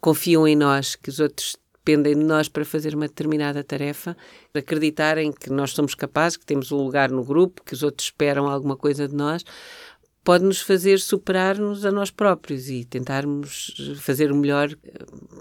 confiam 0.00 0.46
em 0.46 0.56
nós, 0.56 0.96
que 0.96 1.08
os 1.08 1.20
outros 1.20 1.56
dependem 1.88 2.14
de 2.14 2.24
nós 2.24 2.48
para 2.50 2.66
fazer 2.66 2.94
uma 2.94 3.08
determinada 3.08 3.64
tarefa, 3.64 4.14
acreditarem 4.54 5.32
que 5.32 5.48
nós 5.48 5.70
somos 5.70 5.94
capazes, 5.94 6.36
que 6.36 6.44
temos 6.44 6.70
um 6.70 6.76
lugar 6.76 7.10
no 7.10 7.24
grupo, 7.24 7.62
que 7.64 7.72
os 7.72 7.82
outros 7.82 8.08
esperam 8.08 8.46
alguma 8.46 8.76
coisa 8.76 9.08
de 9.08 9.14
nós, 9.14 9.42
pode 10.22 10.44
nos 10.44 10.60
fazer 10.60 11.00
superar-nos 11.00 11.86
a 11.86 11.90
nós 11.90 12.10
próprios 12.10 12.68
e 12.68 12.84
tentarmos 12.84 13.74
fazer 14.00 14.30
o 14.30 14.36
melhor. 14.36 14.68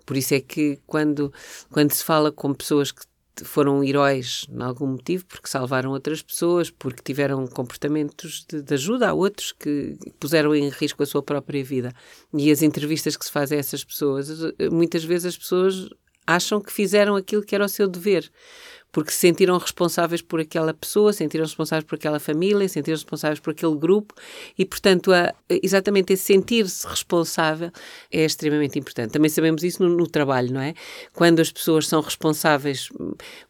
Por 0.06 0.16
isso 0.16 0.34
é 0.34 0.40
que 0.40 0.80
quando, 0.88 1.34
quando 1.70 1.92
se 1.92 2.04
fala 2.04 2.32
com 2.32 2.54
pessoas 2.54 2.94
que 2.94 3.04
foram 3.44 3.84
heróis 3.84 4.46
em 4.50 4.64
algum 4.64 4.88
motivo, 4.88 5.26
porque 5.26 5.50
salvaram 5.50 5.92
outras 5.92 6.22
pessoas, 6.22 6.70
porque 6.70 7.04
tiveram 7.04 7.46
comportamentos 7.46 8.46
de, 8.50 8.62
de, 8.62 8.74
ajuda 8.74 9.10
a 9.10 9.14
outros 9.14 9.52
que 9.52 9.98
puseram 10.18 10.56
em 10.56 10.70
risco 10.70 11.04
a 11.04 11.06
sua 11.06 11.22
própria 11.22 11.64
vida. 11.64 11.94
E 12.34 12.50
as 12.50 12.62
entrevistas 12.62 13.18
que 13.18 13.26
se 13.26 13.32
fazem 13.32 13.58
a 13.58 13.60
essas 13.60 13.84
pessoas, 13.84 14.30
muitas 14.72 15.04
vezes 15.04 15.26
as 15.26 15.38
pessoas 15.38 15.90
acham 16.28 16.62
que 16.62 16.72
fizeram 16.74 17.16
aquilo 17.16 17.44
que 17.44 17.56
era 17.56 17.66
o 17.66 17.70
seu 17.70 17.88
dever, 17.88 18.30
porque 18.98 19.12
se 19.12 19.18
sentiram 19.18 19.60
responsáveis 19.60 20.24
por 20.24 20.40
aquela 20.40 20.74
pessoa, 20.74 21.14
sentiram 21.14 21.46
responsáveis 21.46 21.86
por 21.86 21.98
aquela 21.98 22.20
família, 22.20 22.68
sentiram 22.68 22.96
responsáveis 22.96 23.40
por 23.40 23.52
aquele 23.52 23.76
grupo 23.76 24.16
e, 24.58 24.66
portanto, 24.66 25.14
a, 25.14 25.36
exatamente 25.48 26.14
esse 26.14 26.24
sentir-se 26.24 26.88
responsável 26.88 27.70
é 28.12 28.26
extremamente 28.26 28.80
importante. 28.80 29.12
Também 29.12 29.30
sabemos 29.30 29.62
isso 29.62 29.84
no, 29.84 29.96
no, 29.96 30.08
trabalho, 30.08 30.52
não 30.52 30.62
é? 30.62 30.74
Quando 31.14 31.42
as 31.42 31.52
pessoas 31.52 31.86
são 31.86 32.02
responsáveis, 32.02 32.90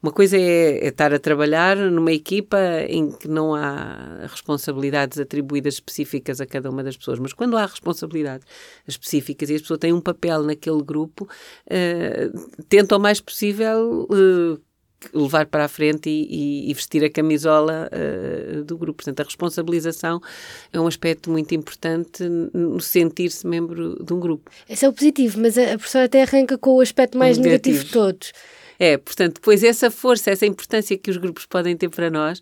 uma 0.03 0.11
coisa 0.11 0.35
é, 0.35 0.85
é 0.85 0.87
estar 0.89 1.13
a 1.13 1.19
trabalhar 1.19 1.77
numa 1.77 2.11
equipa 2.11 2.59
em 2.85 3.09
que 3.09 3.29
não 3.29 3.55
há 3.55 4.27
responsabilidades 4.29 5.17
atribuídas 5.17 5.75
específicas 5.75 6.41
a 6.41 6.45
cada 6.45 6.69
uma 6.69 6.83
das 6.83 6.97
pessoas, 6.97 7.19
mas 7.19 7.31
quando 7.31 7.55
há 7.55 7.65
responsabilidades 7.65 8.45
específicas 8.85 9.49
e 9.49 9.55
a 9.55 9.59
pessoa 9.59 9.77
tem 9.77 9.93
um 9.93 10.01
papel 10.01 10.43
naquele 10.43 10.83
grupo, 10.83 11.23
uh, 11.23 12.63
tenta 12.67 12.97
o 12.97 12.99
mais 12.99 13.21
possível 13.21 14.09
uh, 14.11 14.66
levar 15.13 15.45
para 15.45 15.65
a 15.65 15.67
frente 15.67 16.09
e, 16.09 16.27
e, 16.67 16.71
e 16.71 16.73
vestir 16.73 17.03
a 17.03 17.09
camisola 17.09 17.89
uh, 17.91 18.63
do 18.63 18.77
grupo. 18.77 19.03
Portanto, 19.03 19.19
a 19.19 19.23
responsabilização 19.23 20.19
é 20.73 20.79
um 20.79 20.87
aspecto 20.87 21.29
muito 21.29 21.53
importante 21.53 22.23
no 22.23 22.79
sentir-se 22.79 23.45
membro 23.45 24.03
de 24.03 24.13
um 24.13 24.19
grupo. 24.19 24.49
Esse 24.69 24.85
é 24.85 24.89
o 24.89 24.93
positivo, 24.93 25.39
mas 25.39 25.57
a, 25.57 25.77
professora 25.77 26.05
até 26.05 26.23
arranca 26.23 26.57
com 26.57 26.75
o 26.75 26.81
aspecto 26.81 27.17
mais 27.17 27.37
negativo 27.37 27.83
de 27.83 27.91
todos. 27.91 28.33
É, 28.79 28.97
portanto, 28.97 29.35
depois 29.35 29.63
essa 29.63 29.89
força, 29.89 30.31
essa 30.31 30.45
importância 30.45 30.97
que 30.97 31.09
os 31.09 31.17
grupos 31.17 31.45
podem 31.45 31.75
ter 31.75 31.89
para 31.89 32.09
nós, 32.09 32.41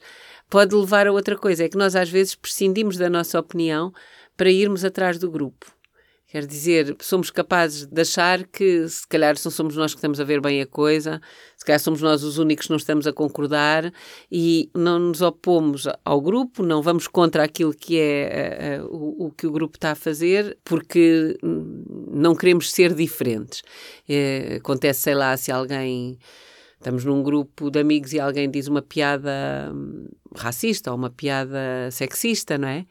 pode 0.49 0.75
levar 0.75 1.07
a 1.07 1.11
outra 1.11 1.37
coisa, 1.37 1.65
é 1.65 1.69
que 1.69 1.77
nós 1.77 1.95
às 1.95 2.09
vezes 2.09 2.35
prescindimos 2.35 2.97
da 2.97 3.09
nossa 3.09 3.39
opinião 3.39 3.93
para 4.35 4.49
irmos 4.49 4.83
atrás 4.83 5.17
do 5.17 5.31
grupo. 5.31 5.74
Quer 6.27 6.47
dizer, 6.47 6.95
somos 7.01 7.29
capazes 7.29 7.85
de 7.85 8.01
achar 8.01 8.45
que 8.47 8.87
se 8.89 9.07
calhar 9.07 9.35
não 9.43 9.51
somos 9.51 9.75
nós 9.75 9.93
que 9.93 9.99
estamos 9.99 10.19
a 10.19 10.23
ver 10.23 10.41
bem 10.41 10.59
a 10.59 10.65
coisa, 10.65 11.21
se 11.55 11.63
calhar 11.63 11.79
somos 11.79 12.01
nós 12.01 12.23
os 12.23 12.39
únicos 12.39 12.65
que 12.65 12.71
não 12.71 12.77
estamos 12.77 13.05
a 13.05 13.13
concordar 13.13 13.93
e 14.31 14.69
não 14.73 14.97
nos 14.97 15.21
opomos 15.21 15.87
ao 16.03 16.19
grupo, 16.19 16.63
não 16.63 16.81
vamos 16.81 17.07
contra 17.07 17.43
aquilo 17.43 17.73
que 17.73 17.99
é 17.99 18.81
uh, 18.81 19.25
o, 19.25 19.31
que 19.31 19.45
o 19.45 19.51
grupo 19.51 19.77
está 19.77 19.91
a 19.91 19.95
fazer, 19.95 20.57
porque 20.65 21.37
não 22.11 22.35
queremos 22.35 22.71
ser 22.71 22.95
diferentes. 22.95 23.61
É, 24.09 24.55
acontece, 24.57 25.01
sei 25.01 25.13
lá, 25.13 25.37
se 25.37 25.51
alguém 25.51 26.17
estamos 26.85 27.05
num 27.05 27.23
grupo 27.23 27.71
de 27.71 27.79
amigos 27.79 28.13
e 28.13 28.19
alguém 28.19 28.49
diz 28.49 28.67
uma 28.67 28.81
piada 28.81 29.71
hum, 29.73 30.07
racista 30.35 30.91
ou 30.91 30.97
uma 30.97 31.09
piada 31.09 31.89
sexista, 31.91 32.57
não 32.57 32.67
é? 32.67 32.85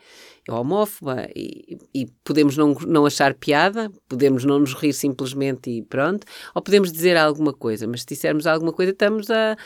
Ou 0.49 0.61
homófoba, 0.61 1.27
e, 1.35 1.79
e, 1.95 2.07
podemos 2.23 2.55
não, 2.57 2.75
não 2.87 3.07
achar 3.07 3.33
piada, 3.33 3.91
podemos 4.07 4.45
não 4.45 4.59
nos 4.59 4.75
rir 4.75 4.93
simplesmente 4.93 5.71
e 5.71 5.83
pronto, 5.83 6.27
ou 6.55 6.61
podemos 6.61 6.93
dizer 6.93 7.17
alguma 7.17 7.53
coisa, 7.53 7.87
mas 7.87 8.03
se 8.03 8.09
dissermos 8.09 8.47
alguma 8.47 8.73
coisa, 8.73 8.93
estamos 8.93 9.31
a, 9.31 9.57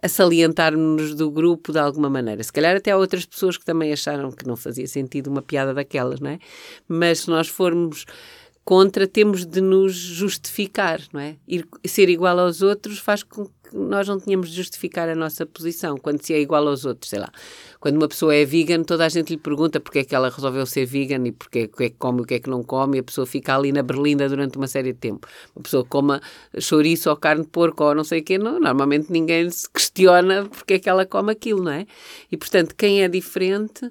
a 0.00 0.08
salientar-nos 0.08 1.16
do 1.16 1.32
grupo 1.32 1.72
de 1.72 1.80
alguma 1.80 2.08
maneira. 2.08 2.42
Se 2.44 2.52
calhar 2.52 2.76
até 2.76 2.92
há 2.92 2.96
outras 2.96 3.26
pessoas 3.26 3.56
que 3.56 3.64
também 3.64 3.92
acharam 3.92 4.30
que 4.30 4.46
não 4.46 4.56
fazia 4.56 4.86
sentido 4.86 5.28
uma 5.28 5.42
piada 5.42 5.74
daquelas, 5.74 6.20
não 6.20 6.30
é? 6.30 6.38
Mas 6.86 7.20
se 7.20 7.30
nós 7.30 7.48
formos 7.48 8.06
contra, 8.64 9.06
temos 9.06 9.44
de 9.44 9.60
nos 9.60 9.94
justificar, 9.94 11.00
não 11.12 11.20
é? 11.20 11.36
Ir, 11.48 11.66
ser 11.84 12.08
igual 12.08 12.38
aos 12.38 12.62
outros 12.62 13.00
faz 13.00 13.24
com 13.24 13.46
que 13.46 13.59
nós 13.72 14.08
não 14.08 14.18
tínhamos 14.18 14.50
de 14.50 14.56
justificar 14.56 15.08
a 15.08 15.14
nossa 15.14 15.46
posição 15.46 15.96
quando 15.96 16.22
se 16.22 16.34
é 16.34 16.40
igual 16.40 16.66
aos 16.66 16.84
outros, 16.84 17.10
sei 17.10 17.18
lá. 17.18 17.30
Quando 17.78 17.96
uma 17.96 18.08
pessoa 18.08 18.34
é 18.34 18.44
vegan, 18.44 18.82
toda 18.82 19.06
a 19.06 19.08
gente 19.08 19.30
lhe 19.30 19.38
pergunta 19.38 19.80
porque 19.80 20.00
é 20.00 20.04
que 20.04 20.14
ela 20.14 20.28
resolveu 20.28 20.66
ser 20.66 20.84
vegan 20.84 21.26
e 21.26 21.32
porque 21.32 21.60
é, 21.60 21.66
que 21.66 21.84
é 21.84 21.90
que 21.90 21.96
come 21.96 22.20
e 22.20 22.22
o 22.22 22.26
que 22.26 22.34
é 22.34 22.40
que 22.40 22.50
não 22.50 22.62
come, 22.62 22.98
e 22.98 23.00
a 23.00 23.02
pessoa 23.02 23.26
fica 23.26 23.56
ali 23.56 23.72
na 23.72 23.82
berlinda 23.82 24.28
durante 24.28 24.56
uma 24.56 24.66
série 24.66 24.92
de 24.92 24.98
tempo. 24.98 25.26
Uma 25.56 25.62
pessoa 25.62 25.84
coma 25.84 26.20
chouriço 26.58 27.10
ou 27.10 27.16
carne 27.16 27.42
de 27.44 27.48
porco 27.48 27.84
ou 27.84 27.94
não 27.94 28.04
sei 28.04 28.20
o 28.20 28.24
quê, 28.24 28.38
não, 28.38 28.60
normalmente 28.60 29.10
ninguém 29.10 29.50
se 29.50 29.68
questiona 29.70 30.44
porque 30.46 30.74
é 30.74 30.78
que 30.78 30.88
ela 30.88 31.06
come 31.06 31.32
aquilo, 31.32 31.62
não 31.62 31.72
é? 31.72 31.86
E, 32.30 32.36
portanto, 32.36 32.74
quem 32.76 33.02
é 33.02 33.08
diferente 33.08 33.90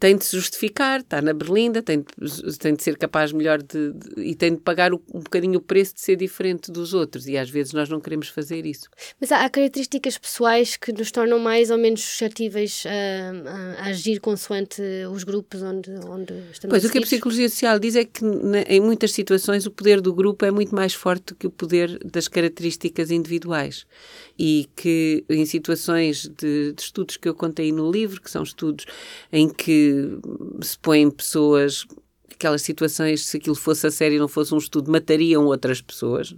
tem 0.00 0.16
de 0.16 0.24
se 0.24 0.34
justificar, 0.34 1.00
está 1.00 1.20
na 1.20 1.34
berlinda, 1.34 1.82
tem 1.82 2.00
de, 2.00 2.58
tem 2.58 2.74
de 2.74 2.82
ser 2.82 2.96
capaz 2.96 3.32
melhor 3.32 3.62
de, 3.62 3.92
de 3.92 4.22
e 4.22 4.34
tem 4.34 4.54
de 4.54 4.60
pagar 4.60 4.94
o, 4.94 5.02
um 5.12 5.20
bocadinho 5.20 5.58
o 5.58 5.60
preço 5.60 5.94
de 5.94 6.00
ser 6.00 6.16
diferente 6.16 6.72
dos 6.72 6.94
outros 6.94 7.28
e 7.28 7.36
às 7.36 7.50
vezes 7.50 7.74
nós 7.74 7.86
não 7.90 8.00
queremos 8.00 8.28
fazer 8.28 8.64
isso. 8.64 8.88
Mas 9.20 9.30
há, 9.30 9.44
há 9.44 9.50
características 9.50 10.16
pessoais 10.16 10.78
que 10.78 10.90
nos 10.90 11.12
tornam 11.12 11.38
mais 11.38 11.70
ou 11.70 11.76
menos 11.76 12.00
suscetíveis 12.00 12.84
a, 12.86 13.82
a, 13.82 13.88
agir 13.90 14.20
consoante 14.20 14.80
os 15.12 15.22
grupos 15.22 15.62
onde, 15.62 15.90
onde 16.08 16.32
estamos 16.50 16.70
Pois, 16.70 16.84
o 16.84 16.90
que 16.90 16.98
a 16.98 17.02
psicologia 17.02 17.48
social 17.50 17.78
diz 17.78 17.94
é 17.94 18.04
que 18.04 18.24
na, 18.24 18.62
em 18.62 18.80
muitas 18.80 19.12
situações 19.12 19.66
o 19.66 19.70
poder 19.70 20.00
do 20.00 20.14
grupo 20.14 20.46
é 20.46 20.50
muito 20.50 20.74
mais 20.74 20.94
forte 20.94 21.34
que 21.34 21.46
o 21.46 21.50
poder 21.50 21.98
das 22.02 22.26
características 22.26 23.10
individuais 23.10 23.84
e 24.38 24.66
que 24.74 25.22
em 25.28 25.44
situações 25.44 26.26
de, 26.26 26.72
de 26.72 26.80
estudos 26.80 27.18
que 27.18 27.28
eu 27.28 27.34
contei 27.34 27.70
no 27.70 27.90
livro, 27.90 28.18
que 28.18 28.30
são 28.30 28.42
estudos 28.42 28.86
em 29.30 29.46
que 29.46 29.89
se 30.62 30.78
põem 30.78 31.10
pessoas, 31.10 31.86
aquelas 32.30 32.62
situações, 32.62 33.26
se 33.26 33.36
aquilo 33.36 33.56
fosse 33.56 33.86
a 33.86 33.90
sério 33.90 34.16
e 34.16 34.18
não 34.18 34.28
fosse 34.28 34.54
um 34.54 34.58
estudo, 34.58 34.90
matariam 34.90 35.46
outras 35.46 35.80
pessoas 35.80 36.34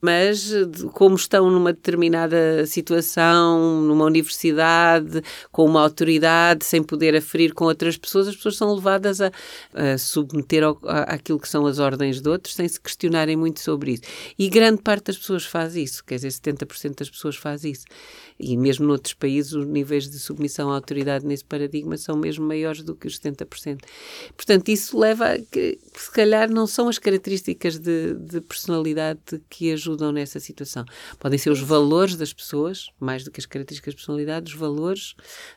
mas 0.00 0.52
como 0.92 1.16
estão 1.16 1.50
numa 1.50 1.72
determinada 1.72 2.64
situação, 2.66 3.82
numa 3.82 4.04
universidade, 4.04 5.22
com 5.50 5.64
uma 5.64 5.82
autoridade, 5.82 6.64
sem 6.64 6.82
poder 6.82 7.16
aferir 7.16 7.52
com 7.52 7.64
outras 7.64 7.96
pessoas, 7.96 8.28
as 8.28 8.36
pessoas 8.36 8.56
são 8.56 8.72
levadas 8.74 9.20
a, 9.20 9.30
a 9.74 9.98
submeter 9.98 10.62
ao, 10.62 10.78
a, 10.84 11.18
que 11.18 11.48
são 11.48 11.66
as 11.66 11.78
ordens 11.78 12.20
de 12.20 12.28
outros, 12.28 12.54
sem 12.54 12.68
se 12.68 12.80
questionarem 12.80 13.36
muito 13.36 13.60
sobre 13.60 13.92
isso. 13.92 14.02
E 14.38 14.48
grande 14.48 14.82
parte 14.82 15.06
das 15.06 15.18
pessoas 15.18 15.44
faz 15.44 15.74
isso, 15.74 16.04
quer 16.04 16.16
dizer, 16.16 16.28
70% 16.28 16.98
das 16.98 17.10
pessoas 17.10 17.36
faz 17.36 17.64
isso. 17.64 17.84
E 18.38 18.56
mesmo 18.56 18.86
noutros 18.86 19.14
países, 19.14 19.52
os 19.52 19.66
níveis 19.66 20.08
de 20.08 20.18
submissão 20.18 20.70
à 20.70 20.74
autoridade 20.74 21.26
nesse 21.26 21.44
paradigma 21.44 21.96
são 21.96 22.16
mesmo 22.16 22.46
maiores 22.46 22.82
do 22.82 22.94
que 22.94 23.06
os 23.06 23.18
70%. 23.18 23.80
Portanto, 24.36 24.68
isso 24.68 24.98
leva 24.98 25.32
a 25.32 25.38
que, 25.38 25.78
se 25.94 26.10
calhar, 26.10 26.48
não 26.50 26.66
são 26.66 26.88
as 26.88 26.98
características 26.98 27.78
de, 27.78 28.14
de 28.14 28.40
personalidade 28.40 29.20
que 29.50 29.72
ajudam 29.72 30.12
nessa 30.12 30.38
situação. 30.38 30.84
Podem 31.18 31.38
ser 31.38 31.50
os 31.50 31.60
valores 31.60 32.14
das 32.14 32.32
pessoas, 32.32 32.88
mais 33.00 33.24
do 33.24 33.30
que 33.30 33.40
as 33.40 33.46
características 33.46 33.94
de 33.94 33.96
personalidade, 33.96 34.52
os 34.52 34.58
valores, 34.58 35.14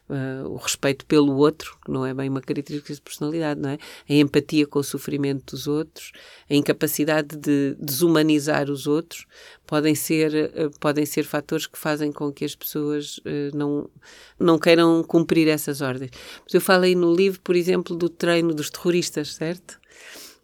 uh, 0.10 0.50
o 0.50 0.56
respeito 0.56 1.06
pelo 1.06 1.36
outro, 1.38 1.78
que 1.86 1.92
não 1.92 2.06
é 2.06 2.14
bem 2.14 2.30
uma 2.30 2.42
característica 2.42 2.94
de 2.94 3.02
personalidade, 3.02 3.60
não 3.60 3.70
é? 3.70 3.78
A 4.10 4.14
empatia 4.14 4.66
com 4.66 4.80
o 4.80 4.84
sofrimento 4.84 5.56
dos 5.56 5.68
outros, 5.68 6.12
a 6.50 6.56
incapacidade 6.56 7.38
de 7.38 7.76
desumanizar 7.80 8.70
os 8.70 8.88
outros, 8.88 9.26
podem 9.72 9.96
ser, 9.96 10.52
uh, 10.54 10.70
podem 10.82 11.06
ser 11.06 11.24
fatores 11.24 11.66
que 11.66 11.80
fazem 11.80 12.12
com 12.12 12.30
que 12.30 12.44
as 12.44 12.54
pessoas 12.54 13.20
uh, 13.20 13.56
não, 13.56 13.90
não 14.38 14.60
queiram 14.60 15.02
cumprir 15.02 15.48
essas 15.48 15.80
ordens. 15.80 16.12
Mas 16.44 16.54
eu 16.54 16.60
falei 16.60 16.94
no 16.94 17.16
livro, 17.16 17.40
por 17.40 17.56
exemplo, 17.56 17.96
do 17.96 18.10
treino 18.10 18.54
dos 18.54 18.70
terroristas, 18.70 19.34
certo? 19.36 19.80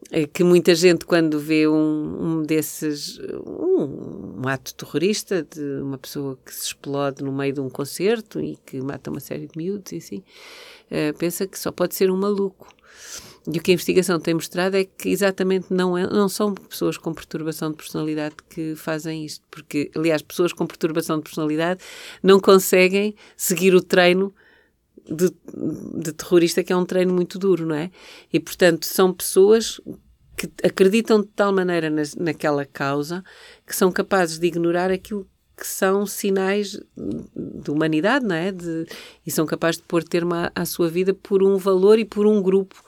É 0.10 0.26
que 0.26 0.46
muita 0.46 0.74
gente, 0.74 1.06
quando 1.06 1.38
vê 1.42 1.68
um, 1.68 1.74
um 2.22 2.44
desses, 2.44 3.20
um, 3.46 4.40
um, 4.42 4.48
ato 4.48 4.74
terrorista 4.74 5.44
de 5.44 5.82
uma 5.82 5.98
pessoa 5.98 6.40
que 6.46 6.56
se 6.56 6.68
explode 6.68 7.22
no 7.22 7.34
meio 7.34 7.52
de 7.52 7.60
um 7.60 7.70
concerto 7.70 8.40
e 8.40 8.56
que 8.66 8.80
mata 8.80 9.12
uma 9.12 9.20
série 9.20 9.48
de 9.48 9.58
miúdos 9.58 9.92
e 9.92 9.98
assim, 9.98 10.24
uh, 10.90 11.18
pensa 11.18 11.46
que 11.46 11.60
só 11.60 11.70
pode 11.70 11.96
ser 11.96 12.10
um 12.10 12.16
maluco. 12.16 12.70
E 13.52 13.58
o 13.58 13.62
que 13.62 13.72
a 13.72 13.74
investigação 13.74 14.20
tem 14.20 14.34
mostrado 14.34 14.76
é 14.76 14.84
que 14.84 15.08
exatamente 15.10 15.68
não, 15.70 15.98
é, 15.98 16.06
não 16.06 16.28
são 16.28 16.54
pessoas 16.54 16.98
com 16.98 17.14
perturbação 17.14 17.72
de 17.72 17.78
personalidade 17.78 18.36
que 18.50 18.76
fazem 18.76 19.24
isto. 19.26 19.46
Porque, 19.50 19.90
aliás, 19.96 20.22
pessoas 20.22 20.52
com 20.52 20.68
perturbação 20.68 21.18
de 21.18 21.24
personalidade 21.24 21.82
não 22.22 22.42
conseguem 22.42 23.16
seguir 23.38 23.74
o 23.74 23.82
treino 23.82 24.34
de, 25.10 25.32
de 25.96 26.12
terrorista, 26.12 26.62
que 26.62 26.74
é 26.74 26.76
um 26.76 26.86
treino 26.86 27.14
muito 27.14 27.40
duro, 27.40 27.66
não 27.66 27.76
é? 27.76 27.90
E, 28.34 28.40
portanto, 28.40 28.86
são 28.86 29.14
pessoas 29.14 29.80
que 30.36 30.52
acreditam 30.64 31.22
de 31.22 31.28
tal 31.28 31.54
maneira 31.54 31.90
na, 31.90 32.04
naquela 32.18 32.66
causa 32.66 33.24
que 33.66 33.76
são 33.76 33.92
capazes 33.92 34.38
de 34.38 34.48
ignorar 34.48 34.92
aquilo 34.92 35.26
que 35.58 35.66
são 35.66 36.06
sinais 36.06 36.80
de 36.96 37.72
humanidade, 37.72 38.24
não 38.24 38.36
é? 38.36 38.52
De, 38.52 38.86
e 39.26 39.32
são 39.32 39.46
capazes 39.46 39.82
de 39.82 39.88
pôr 39.88 40.04
termo 40.04 40.36
à, 40.36 40.52
à, 40.54 40.66
sua 40.66 40.88
vida 40.88 41.16
por 41.16 41.42
um 41.42 41.58
valor 41.58 41.98
e 41.98 42.06
por 42.06 42.28
um 42.28 42.40
grupo 42.42 42.84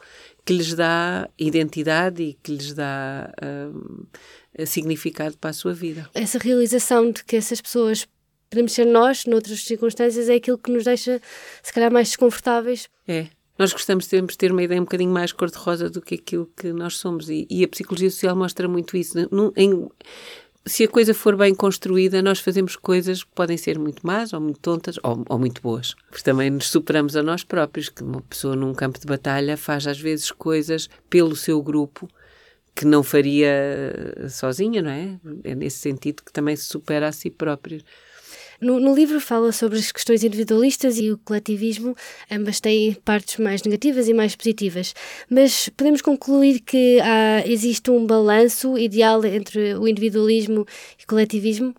que 0.49 0.53
lhes 0.55 0.73
dá 0.73 1.29
identidade 1.37 2.23
e 2.23 2.33
que 2.33 2.53
lhes 2.53 2.73
dá 2.73 3.31
um, 3.71 4.65
significado 4.65 5.37
para 5.37 5.51
a 5.51 5.53
sua 5.53 5.75
vida. 5.75 6.09
Essa 6.11 6.39
realização 6.39 7.11
de 7.11 7.23
que 7.23 7.35
essas 7.35 7.61
pessoas 7.61 8.07
podemos 8.49 8.71
ser 8.71 8.85
nós, 8.85 9.27
noutras 9.27 9.63
circunstâncias, 9.63 10.27
é 10.27 10.33
aquilo 10.33 10.57
que 10.57 10.71
nos 10.71 10.85
deixa, 10.85 11.21
se 11.61 11.71
calhar, 11.71 11.93
mais 11.93 12.07
desconfortáveis. 12.07 12.89
É. 13.07 13.27
Nós 13.59 13.71
gostamos 13.71 14.05
sempre 14.05 14.31
de 14.31 14.39
ter 14.39 14.51
uma 14.51 14.63
ideia 14.63 14.81
um 14.81 14.85
bocadinho 14.85 15.11
mais 15.11 15.31
cor-de-rosa 15.31 15.87
do 15.87 16.01
que 16.01 16.15
aquilo 16.15 16.49
que 16.57 16.73
nós 16.73 16.97
somos. 16.97 17.29
E, 17.29 17.45
e, 17.47 17.63
a 17.63 17.67
psicologia 17.67 18.09
social 18.09 18.35
mostra 18.35 18.67
muito 18.67 18.97
isso. 18.97 19.19
em, 19.55 19.87
se 20.65 20.83
a 20.83 20.87
coisa 20.87 21.13
for 21.13 21.35
bem 21.35 21.55
construída, 21.55 22.21
nós 22.21 22.39
fazemos 22.39 22.75
coisas 22.75 23.23
que 23.23 23.31
podem 23.33 23.57
ser 23.57 23.79
muito 23.79 24.05
más, 24.05 24.33
ou 24.33 24.41
muito 24.41 24.59
tontas, 24.59 24.97
ou, 25.03 25.23
ou, 25.27 25.39
muito 25.39 25.61
boas. 25.61 25.95
Porque 26.09 26.23
também 26.23 26.49
nos 26.49 26.67
superamos 26.67 27.15
a 27.15 27.23
nós 27.23 27.43
próprios, 27.43 27.89
que 27.89 28.03
uma 28.03 28.21
pessoa 28.21 28.55
num 28.55 28.73
campo 28.73 28.99
de 28.99 29.05
batalha 29.05 29.57
faz 29.57 29.87
às 29.87 29.99
vezes 29.99 30.31
coisas 30.31 30.89
pelo 31.09 31.35
seu 31.35 31.61
grupo 31.61 32.09
que 32.75 32.85
não 32.85 33.03
faria 33.03 33.49
sozinha, 34.29 34.81
não 34.81 34.91
é? 34.91 35.19
É 35.43 35.55
nesse 35.55 35.79
sentido 35.79 36.23
que 36.23 36.31
também 36.31 36.55
se 36.55 36.65
supera 36.65 37.09
a 37.09 37.11
si 37.11 37.29
próprio. 37.29 37.81
No, 38.61 38.79
no, 38.79 38.93
livro 38.93 39.21
fala 39.21 39.51
sobre 39.51 39.79
as 39.79 39.91
questões 39.91 40.23
individualistas 40.23 40.97
e 40.97 41.11
o 41.11 41.17
coletivismo, 41.17 41.95
ambas 42.29 42.59
têm 42.59 42.93
partes 42.93 43.37
mais 43.37 43.63
negativas 43.63 44.07
e 44.07 44.13
mais 44.13 44.35
positivas, 44.35 44.93
mas 45.29 45.69
podemos 45.69 46.01
concluir 46.01 46.59
que 46.59 46.99
há, 46.99 47.47
existe 47.47 47.89
um 47.89 48.05
balanço 48.05 48.77
ideal 48.77 49.23
entre 49.23 49.75
o 49.75 49.87
individualismo 49.87 50.65
e 50.99 51.03
o 51.03 51.07
coletivismo? 51.07 51.73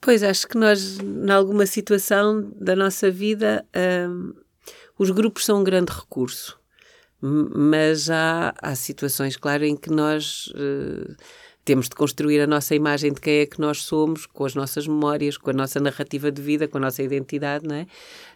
Pois, 0.00 0.22
acho 0.22 0.46
que 0.48 0.56
nós, 0.56 0.98
em 0.98 1.30
alguma 1.30 1.66
situação 1.66 2.50
da 2.56 2.74
nossa 2.74 3.10
vida, 3.10 3.64
hum, 4.08 4.32
os 4.98 5.10
grupos 5.10 5.44
são 5.44 5.60
um 5.60 5.64
grande 5.64 5.92
recurso, 5.92 6.58
mas 7.20 8.10
há, 8.10 8.54
há 8.60 8.74
situações, 8.74 9.36
claro, 9.36 9.64
em 9.64 9.76
que 9.76 9.90
nós. 9.90 10.48
Uh, 10.48 11.16
temos 11.68 11.86
de 11.86 11.94
construir 11.94 12.40
a 12.40 12.46
nossa 12.46 12.74
imagem 12.74 13.12
de 13.12 13.20
quem 13.20 13.40
é 13.40 13.46
que 13.46 13.60
nós 13.60 13.82
somos, 13.82 14.24
com 14.24 14.46
as 14.46 14.54
nossas 14.54 14.86
memórias, 14.86 15.36
com 15.36 15.50
a 15.50 15.52
nossa 15.52 15.78
narrativa 15.78 16.32
de 16.32 16.40
vida, 16.40 16.66
com 16.66 16.78
a 16.78 16.80
nossa 16.80 17.02
identidade, 17.02 17.68
não 17.68 17.74
é? 17.74 17.86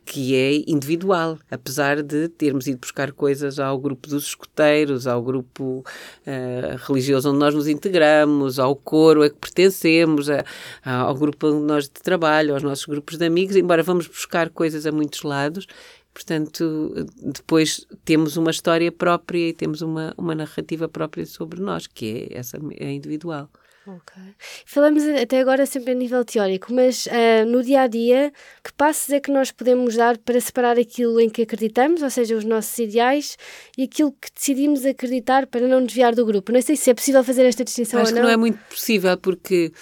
que 0.04 0.36
é 0.36 0.70
individual, 0.70 1.38
apesar 1.50 2.02
de 2.02 2.28
termos 2.28 2.66
ido 2.66 2.80
buscar 2.80 3.10
coisas 3.12 3.58
ao 3.58 3.78
grupo 3.78 4.06
dos 4.06 4.26
escoteiros, 4.26 5.06
ao 5.06 5.22
grupo 5.22 5.82
uh, 6.26 6.76
religioso 6.86 7.30
onde 7.30 7.38
nós 7.38 7.54
nos 7.54 7.68
integramos, 7.68 8.58
ao 8.58 8.76
coro 8.76 9.22
a 9.22 9.30
que 9.30 9.36
pertencemos, 9.36 10.28
a, 10.28 10.44
ao 10.84 11.14
grupo 11.14 11.46
onde 11.46 11.64
nós 11.64 11.84
de 11.84 12.02
trabalho, 12.02 12.52
aos 12.52 12.62
nossos 12.62 12.84
grupos 12.84 13.16
de 13.16 13.24
amigos, 13.24 13.56
embora 13.56 13.82
vamos 13.82 14.06
buscar 14.06 14.50
coisas 14.50 14.84
a 14.84 14.92
muitos 14.92 15.22
lados, 15.22 15.66
Portanto, 16.12 16.94
depois 17.22 17.86
temos 18.04 18.36
uma 18.36 18.50
história 18.50 18.92
própria 18.92 19.48
e 19.48 19.52
temos 19.52 19.80
uma, 19.80 20.14
uma 20.16 20.34
narrativa 20.34 20.88
própria 20.88 21.24
sobre 21.24 21.60
nós, 21.60 21.86
que 21.86 22.28
é 22.30 22.38
essa 22.38 22.58
é 22.78 22.92
individual. 22.92 23.48
Ok. 23.84 24.22
Falamos 24.64 25.02
até 25.04 25.40
agora 25.40 25.66
sempre 25.66 25.90
a 25.90 25.94
nível 25.94 26.24
teórico, 26.24 26.72
mas 26.72 27.06
uh, 27.06 27.44
no 27.46 27.64
dia 27.64 27.82
a 27.82 27.86
dia, 27.88 28.32
que 28.62 28.72
passos 28.74 29.10
é 29.10 29.18
que 29.18 29.30
nós 29.30 29.50
podemos 29.50 29.96
dar 29.96 30.18
para 30.18 30.40
separar 30.40 30.78
aquilo 30.78 31.20
em 31.20 31.28
que 31.28 31.42
acreditamos, 31.42 32.00
ou 32.00 32.10
seja, 32.10 32.36
os 32.36 32.44
nossos 32.44 32.78
ideais, 32.78 33.36
e 33.76 33.82
aquilo 33.82 34.12
que 34.12 34.28
decidimos 34.32 34.84
acreditar 34.84 35.48
para 35.48 35.66
não 35.66 35.84
desviar 35.84 36.14
do 36.14 36.24
grupo? 36.24 36.52
Não 36.52 36.62
sei 36.62 36.76
se 36.76 36.90
é 36.90 36.94
possível 36.94 37.24
fazer 37.24 37.44
esta 37.44 37.64
distinção 37.64 38.00
Acho 38.00 38.10
ou 38.10 38.14
não. 38.14 38.22
Acho 38.22 38.30
que 38.30 38.32
não 38.32 38.32
é 38.32 38.36
muito 38.36 38.58
possível, 38.68 39.16
porque 39.18 39.72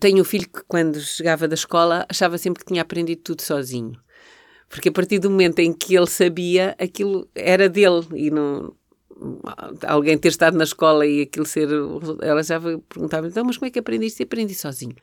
tenho 0.00 0.22
um 0.22 0.24
filho 0.24 0.48
que, 0.48 0.62
quando 0.66 0.98
chegava 1.00 1.46
da 1.46 1.54
escola, 1.54 2.06
achava 2.08 2.38
sempre 2.38 2.64
que 2.64 2.68
tinha 2.68 2.80
aprendido 2.80 3.20
tudo 3.20 3.42
sozinho. 3.42 3.92
Porque 4.74 4.88
a 4.88 4.92
partir 4.92 5.20
do 5.20 5.30
momento 5.30 5.60
em 5.60 5.72
que 5.72 5.94
ele 5.94 6.08
sabia, 6.08 6.74
aquilo 6.80 7.28
era 7.32 7.68
dele 7.68 8.04
e 8.12 8.28
não 8.28 8.74
alguém 9.86 10.18
ter 10.18 10.26
estado 10.26 10.58
na 10.58 10.64
escola 10.64 11.06
e 11.06 11.22
aquilo 11.22 11.46
ser. 11.46 11.68
Ela 12.20 12.42
já 12.42 12.60
perguntava, 12.60 13.28
então, 13.28 13.44
mas 13.44 13.56
como 13.56 13.68
é 13.68 13.70
que 13.70 13.78
aprendiste? 13.78 14.20
E 14.20 14.24
aprendi 14.24 14.52
sozinho. 14.52 14.96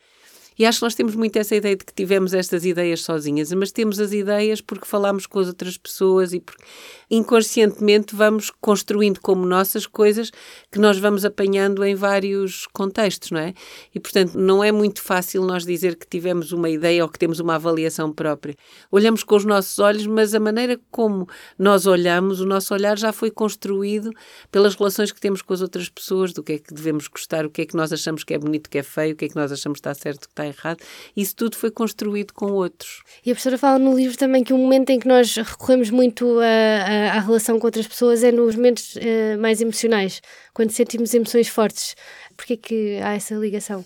E 0.57 0.65
acho 0.65 0.79
que 0.79 0.85
nós 0.85 0.95
temos 0.95 1.15
muito 1.15 1.37
essa 1.37 1.55
ideia 1.55 1.75
de 1.75 1.85
que 1.85 1.93
tivemos 1.93 2.33
estas 2.33 2.65
ideias 2.65 3.01
sozinhas, 3.01 3.51
mas 3.53 3.71
temos 3.71 3.99
as 3.99 4.11
ideias 4.11 4.61
porque 4.61 4.85
falamos 4.85 5.25
com 5.25 5.39
as 5.39 5.47
outras 5.47 5.77
pessoas 5.77 6.33
e 6.33 6.39
porque 6.39 6.63
inconscientemente 7.09 8.15
vamos 8.15 8.49
construindo 8.61 9.19
como 9.21 9.45
nossas 9.45 9.85
coisas 9.85 10.31
que 10.71 10.79
nós 10.79 10.97
vamos 10.97 11.25
apanhando 11.25 11.83
em 11.83 11.95
vários 11.95 12.67
contextos, 12.67 13.31
não 13.31 13.39
é? 13.39 13.53
E 13.93 13.99
portanto 13.99 14.35
não 14.35 14.63
é 14.63 14.71
muito 14.71 15.01
fácil 15.01 15.43
nós 15.43 15.65
dizer 15.65 15.95
que 15.95 16.07
tivemos 16.07 16.51
uma 16.51 16.69
ideia 16.69 17.03
ou 17.03 17.09
que 17.09 17.19
temos 17.19 17.39
uma 17.39 17.55
avaliação 17.55 18.11
própria. 18.11 18.55
Olhamos 18.91 19.23
com 19.23 19.35
os 19.35 19.45
nossos 19.45 19.79
olhos, 19.79 20.05
mas 20.05 20.33
a 20.33 20.39
maneira 20.39 20.79
como 20.89 21.27
nós 21.57 21.85
olhamos, 21.85 22.39
o 22.39 22.45
nosso 22.45 22.73
olhar 22.73 22.97
já 22.97 23.11
foi 23.11 23.31
construído 23.31 24.11
pelas 24.51 24.75
relações 24.75 25.11
que 25.11 25.19
temos 25.19 25.41
com 25.41 25.53
as 25.53 25.61
outras 25.61 25.89
pessoas, 25.89 26.33
do 26.33 26.43
que 26.43 26.53
é 26.53 26.59
que 26.59 26.73
devemos 26.73 27.07
gostar, 27.07 27.45
o 27.45 27.49
que 27.49 27.61
é 27.61 27.65
que 27.65 27.75
nós 27.75 27.91
achamos 27.91 28.23
que 28.23 28.33
é 28.33 28.37
bonito, 28.37 28.69
que 28.69 28.77
é 28.77 28.83
feio, 28.83 29.13
o 29.13 29.17
que 29.17 29.25
é 29.25 29.29
que 29.29 29.35
nós 29.35 29.51
achamos 29.51 29.79
que 29.79 29.87
está 29.87 29.93
certo, 29.93 30.21
que 30.21 30.33
está 30.33 30.40
errado. 30.45 30.79
Isso 31.15 31.35
tudo 31.35 31.55
foi 31.55 31.71
construído 31.71 32.33
com 32.33 32.51
outros. 32.51 33.01
E 33.25 33.31
a 33.31 33.33
professora 33.33 33.57
fala 33.57 33.79
no 33.79 33.95
livro 33.95 34.17
também 34.17 34.43
que 34.43 34.53
o 34.53 34.57
momento 34.57 34.89
em 34.89 34.99
que 34.99 35.07
nós 35.07 35.35
recorremos 35.35 35.89
muito 35.89 36.39
a, 36.39 37.19
relação 37.19 37.59
com 37.59 37.67
outras 37.67 37.87
pessoas 37.87 38.23
é 38.23 38.31
nos 38.31 38.55
momentos 38.55 38.95
uh, 38.95 39.39
mais 39.39 39.61
emocionais, 39.61 40.21
quando 40.53 40.71
sentimos 40.71 41.13
emoções 41.13 41.47
fortes. 41.47 41.95
Porquê 42.35 42.57
que 42.57 42.99
há 43.01 43.13
essa 43.13 43.35
ligação? 43.35 43.85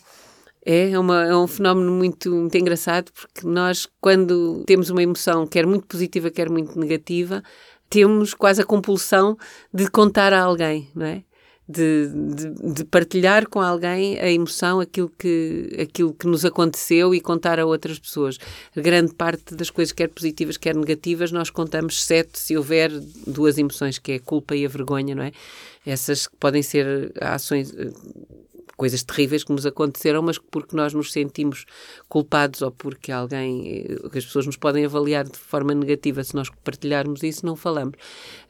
É, 0.65 0.91
é, 0.91 0.99
uma, 0.99 1.23
é 1.23 1.35
um 1.35 1.45
fenómeno 1.45 1.91
muito, 1.91 2.31
muito 2.31 2.57
engraçado, 2.57 3.11
porque 3.13 3.45
nós, 3.45 3.87
quando 4.01 4.63
temos 4.65 4.89
uma 4.89 5.03
emoção, 5.03 5.45
quer 5.45 5.65
muito 5.67 5.85
positiva, 5.85 6.31
quer 6.31 6.49
muito 6.49 6.79
negativa, 6.79 7.43
temos 7.87 8.33
quase 8.33 8.63
a 8.63 8.65
compulsão 8.65 9.37
de 9.71 9.87
contar 9.89 10.33
a 10.33 10.41
alguém, 10.41 10.89
não 10.95 11.05
é? 11.05 11.23
De, 11.67 12.09
de, 12.09 12.73
de, 12.73 12.85
partilhar 12.85 13.47
com 13.47 13.59
alguém 13.59 14.19
a 14.19 14.29
emoção, 14.29 14.79
aquilo 14.79 15.09
que, 15.09 15.75
aquilo 15.81 16.13
que 16.13 16.27
nos 16.27 16.45
aconteceu 16.45 17.13
e 17.13 17.19
contar 17.19 17.59
a 17.59 17.65
outras 17.65 17.97
pessoas. 17.97 18.37
Grande 18.75 19.13
parte 19.13 19.55
das 19.55 19.69
coisas, 19.69 19.91
quer 19.91 20.09
positivas, 20.09 20.57
quer 20.57 20.75
negativas, 20.75 21.31
nós 21.31 21.49
contamos 21.49 22.03
sete 22.03 22.37
se 22.37 22.55
houver 22.55 22.91
duas 23.25 23.57
emoções, 23.57 23.97
que 23.97 24.13
é 24.13 24.15
a 24.15 24.19
culpa 24.19 24.55
e 24.55 24.65
a 24.65 24.69
vergonha, 24.69 25.15
não 25.15 25.23
é? 25.23 25.31
Essas 25.85 26.27
podem 26.39 26.63
ser 26.63 27.11
ações 27.21 27.73
coisas 28.75 29.03
terríveis 29.03 29.43
que 29.43 29.51
nos 29.51 29.65
aconteceram, 29.65 30.21
mas 30.21 30.37
porque 30.37 30.75
nós 30.75 30.93
nos 30.93 31.11
sentimos 31.11 31.65
culpados 32.09 32.61
ou 32.61 32.71
porque 32.71 33.11
alguém, 33.11 33.85
eh, 33.89 34.17
as 34.17 34.25
pessoas 34.25 34.45
nos 34.45 34.57
podem 34.57 34.85
avaliar 34.85 35.23
de 35.23 35.37
forma 35.37 35.73
negativa 35.73 36.23
se 36.23 36.35
nós 36.35 36.49
partilharmos 36.63 37.23
isso, 37.23 37.45
não 37.45 37.55
falamos. 37.55 37.95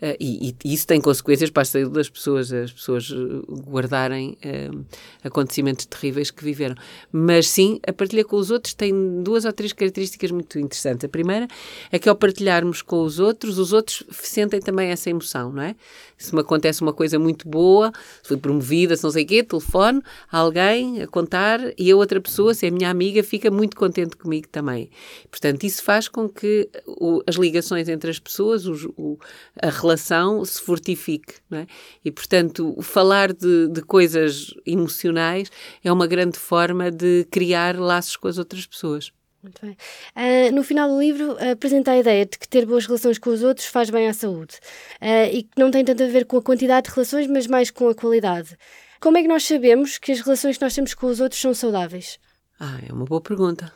Uh, 0.02 0.16
e, 0.20 0.56
e, 0.64 0.74
isso 0.74 0.88
tem 0.88 1.00
consequências 1.00 1.50
para 1.50 1.62
a 1.62 1.66
saúde 1.66 1.92
das 1.92 2.10
pessoas, 2.10 2.52
as 2.52 2.72
pessoas 2.72 3.12
eh, 3.12 3.62
guardarem 3.70 4.38
uh, 4.44 4.86
acontecimentos 5.24 5.86
terríveis 5.86 6.32
que 6.32 6.44
viveram. 6.44 6.76
Mas 7.12 7.48
sim, 7.48 7.80
a 7.88 7.94
partilha 7.94 8.26
com 8.26 8.38
os 8.38 8.52
outros 8.52 8.74
tem 8.74 9.22
duas 9.22 9.46
ou 9.46 9.54
três 9.54 9.74
características 9.74 10.32
muito 10.32 10.58
interessantes. 10.60 11.06
A 11.06 11.10
primeira 11.10 11.48
é 11.92 12.00
que 12.00 12.10
ao 12.10 12.16
partilharmos 12.16 12.82
com 12.82 13.04
os 13.04 13.20
outros, 13.20 13.58
os 13.58 13.74
outros 13.74 14.04
sentem 14.12 14.60
também 14.60 14.90
essa 14.90 15.10
emoção, 15.10 15.52
não 15.52 15.62
é? 15.62 15.76
Se 16.18 16.34
me 16.34 16.42
acontece 16.42 16.82
uma 16.82 16.94
coisa 16.94 17.20
muito 17.20 17.48
boa, 17.48 17.92
se 18.22 18.30
fui 18.30 18.38
promovida, 18.38 18.96
se 18.96 19.04
não 19.04 19.12
sei 19.12 19.24
o 19.24 19.28
quê, 19.28 19.44
telefone, 19.44 20.02
alguém 20.32 21.02
a 21.02 21.08
contar 21.08 21.60
e 21.78 21.92
a 21.92 21.96
outra 21.96 22.20
pessoa, 22.20 22.54
se 22.54 22.66
é 22.66 22.72
minha 22.72 22.90
amiga, 22.90 23.24
fica 23.24 23.50
muito 23.52 23.76
contente 23.76 24.16
comigo 24.16 24.48
também. 24.48 24.90
Portanto, 25.30 25.64
isso 25.64 25.84
faz 25.84 26.08
com 26.08 26.28
que 26.28 26.70
o, 26.86 27.22
as 27.28 27.36
ligações 27.36 27.90
entre 27.90 28.10
as 28.10 28.20
pessoas, 28.20 28.66
o, 28.66 29.20
a 29.62 29.70
relação 29.70 30.44
se 30.46 30.62
fortifique. 30.62 31.36
É? 31.52 31.66
E, 32.04 32.12
portanto, 32.12 32.76
falar 32.82 33.34
de, 33.34 33.68
de 33.70 33.82
coisas 33.82 34.54
emocionais 34.66 35.50
é 35.84 35.92
uma 35.92 36.08
grande 36.08 36.38
forma 36.38 36.92
de 36.92 37.26
criar 37.32 37.80
laços 37.80 38.16
com 38.16 38.28
as 38.28 38.38
outras 38.38 38.66
pessoas. 38.66 39.12
Muito 39.46 39.62
bem. 39.62 39.78
Uh, 40.16 40.56
no 40.56 40.64
final 40.64 40.90
do 40.90 41.00
livro, 41.00 41.34
uh, 41.34 41.52
apresenta 41.52 41.92
a 41.92 41.98
ideia 42.00 42.26
de 42.26 42.40
que 42.40 42.48
ter 42.48 42.66
boas 42.66 42.88
relações 42.88 43.20
com 43.20 43.30
os 43.30 43.44
outros 43.44 43.68
faz 43.68 43.92
bem 43.92 44.08
à 44.08 44.14
saúde 44.14 44.56
uh, 45.00 45.32
e 45.32 45.44
que 45.44 45.52
não 45.56 45.70
tem 45.70 45.86
tanto 45.86 46.02
a 46.02 46.08
ver 46.08 46.26
com 46.26 46.38
a 46.38 46.42
quantidade 46.42 46.88
de 46.88 46.96
relações, 46.96 47.28
mas 47.28 47.46
mais 47.46 47.70
com 47.70 47.88
a 47.88 47.94
qualidade. 47.94 48.58
Como 49.06 49.20
é 49.20 49.22
que 49.22 49.28
nós 49.28 49.44
sabemos 49.44 50.00
que 50.00 50.12
as 50.12 50.22
relações 50.22 50.58
que 50.58 50.64
nós 50.64 50.74
temos 50.74 50.96
com 50.96 51.06
os 51.06 51.20
outros 51.20 51.40
são 51.40 51.54
saudáveis? 51.54 52.18
Ah, 52.60 52.80
é 52.90 52.92
uma 52.92 53.06
boa 53.06 53.22
pergunta. 53.22 53.72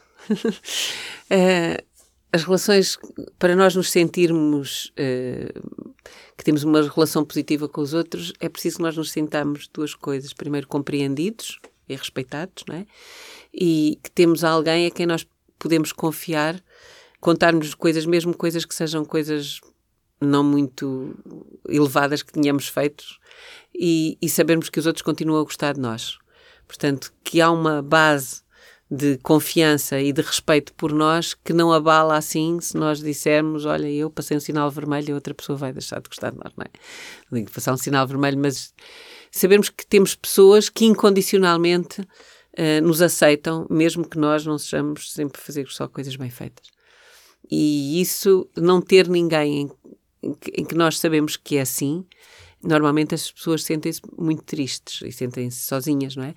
é, 1.30 1.84
as 2.34 2.44
relações, 2.44 2.98
para 3.38 3.56
nós 3.56 3.76
nos 3.76 3.92
sentirmos 3.92 4.92
é, 4.98 5.54
que 6.36 6.44
temos 6.44 6.64
uma 6.64 6.82
relação 6.82 7.24
positiva 7.24 7.70
com 7.70 7.80
os 7.80 7.94
outros, 7.94 8.34
é 8.40 8.50
preciso 8.50 8.78
que 8.78 8.82
nós 8.82 8.98
nos 8.98 9.12
sintamos 9.12 9.70
duas 9.72 9.94
coisas. 9.94 10.34
Primeiro, 10.34 10.68
compreendidos 10.68 11.60
e 11.88 11.96
respeitados, 11.96 12.64
não 12.68 12.78
é? 12.78 12.88
E 13.54 14.00
que 14.02 14.10
temos 14.10 14.44
alguém 14.44 14.88
a 14.88 14.90
quem 14.90 15.06
nós 15.06 15.28
podemos 15.60 15.92
confiar, 15.92 16.60
contar-nos 17.20 17.76
coisas, 17.76 18.04
mesmo 18.04 18.36
coisas 18.36 18.66
que 18.66 18.74
sejam 18.74 19.06
coisas 19.06 19.62
não 20.20 20.44
muito 20.44 21.16
elevadas 21.68 22.24
que 22.24 22.34
tínhamos 22.34 22.68
feito 22.68 23.06
e, 23.74 24.18
e 24.22 24.30
sabermos 24.30 24.70
que 24.70 24.80
os 24.80 24.86
outros 24.86 25.04
continuam 25.04 25.40
a 25.40 25.44
gostar 25.44 25.74
de 25.74 25.80
nós. 25.80 26.18
Portanto, 26.68 27.12
que 27.24 27.42
há 27.42 27.52
uma 27.52 27.82
base 27.82 28.42
de 28.92 29.18
confiança 29.20 30.00
e 30.00 30.12
de 30.12 30.22
respeito 30.22 30.74
por 30.74 30.92
nós 30.92 31.36
que 31.36 31.54
não 31.54 31.72
abala 31.72 32.18
assim 32.18 32.60
se 32.60 32.76
nós 32.76 33.00
dissermos, 33.00 33.66
olha, 33.66 33.88
eu 33.88 34.10
passei 34.10 34.36
um 34.36 34.40
sinal 34.40 34.72
vermelho 34.72 35.10
e 35.10 35.14
outra 35.14 35.34
pessoa 35.34 35.56
vai 35.58 35.72
deixar 35.72 36.02
de 36.02 36.10
gostar 36.10 36.32
de 36.32 36.38
nós, 36.38 36.52
não 36.58 36.64
é? 36.64 36.70
Não 37.30 37.40
digo 37.40 37.52
passar 37.52 37.74
um 37.74 37.78
sinal 37.78 38.08
vermelho, 38.08 38.40
mas 38.40 38.74
sabemos 39.32 39.70
que 39.70 39.86
temos 39.86 40.16
pessoas 40.16 40.70
que 40.70 40.86
incondicionalmente 40.86 42.02
uh, 42.02 42.82
nos 42.84 43.02
aceitam, 43.02 43.68
mesmo 43.70 44.08
que 44.08 44.18
nós 44.18 44.44
não 44.44 44.58
sejamos 44.58 45.14
sempre 45.14 45.40
fazer 45.40 45.68
só 45.68 45.88
coisas 45.88 46.16
bem 46.16 46.32
feitas. 46.32 46.68
E 47.50 48.02
isso, 48.02 48.50
não 48.58 48.82
ter 48.82 49.08
ninguém 49.08 49.72
em, 50.24 50.36
em 50.54 50.66
que 50.66 50.76
nós 50.76 51.00
sabemos 51.00 51.38
que 51.38 51.58
é 51.58 51.62
assim, 51.62 52.06
normalmente 52.64 53.16
as 53.16 53.32
pessoas 53.32 53.64
sentem-se 53.64 54.02
muito 54.18 54.44
tristes 54.44 55.02
e 55.02 55.12
sentem-se 55.12 55.62
sozinhas, 55.62 56.16
não 56.16 56.24
é? 56.24 56.36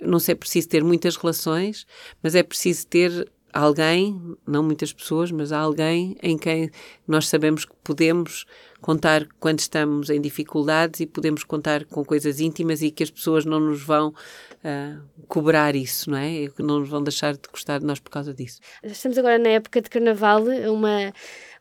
Não 0.00 0.18
é 0.18 0.34
preciso 0.34 0.68
ter 0.68 0.84
muitas 0.84 1.16
relações, 1.16 1.86
mas 2.22 2.34
é 2.34 2.42
preciso 2.42 2.86
ter 2.86 3.30
alguém, 3.54 4.36
não 4.44 4.64
muitas 4.64 4.92
pessoas, 4.92 5.30
mas 5.30 5.52
alguém 5.52 6.16
em 6.20 6.36
quem 6.36 6.70
nós 7.06 7.28
sabemos 7.28 7.64
que 7.64 7.72
podemos 7.84 8.44
contar 8.80 9.26
quando 9.38 9.60
estamos 9.60 10.10
em 10.10 10.20
dificuldades 10.20 11.00
e 11.00 11.06
podemos 11.06 11.44
contar 11.44 11.84
com 11.84 12.04
coisas 12.04 12.40
íntimas 12.40 12.82
e 12.82 12.90
que 12.90 13.04
as 13.04 13.10
pessoas 13.10 13.44
não 13.44 13.60
nos 13.60 13.80
vão 13.80 14.08
uh, 14.08 15.00
cobrar 15.28 15.76
isso, 15.76 16.10
não 16.10 16.18
é? 16.18 16.50
Não 16.58 16.80
nos 16.80 16.88
vão 16.88 17.02
deixar 17.02 17.34
de 17.34 17.48
gostar 17.50 17.78
de 17.78 17.86
nós 17.86 18.00
por 18.00 18.10
causa 18.10 18.34
disso. 18.34 18.60
Estamos 18.82 19.16
agora 19.16 19.38
na 19.38 19.50
época 19.50 19.80
de 19.80 19.88
carnaval, 19.88 20.42
uma, 20.42 21.12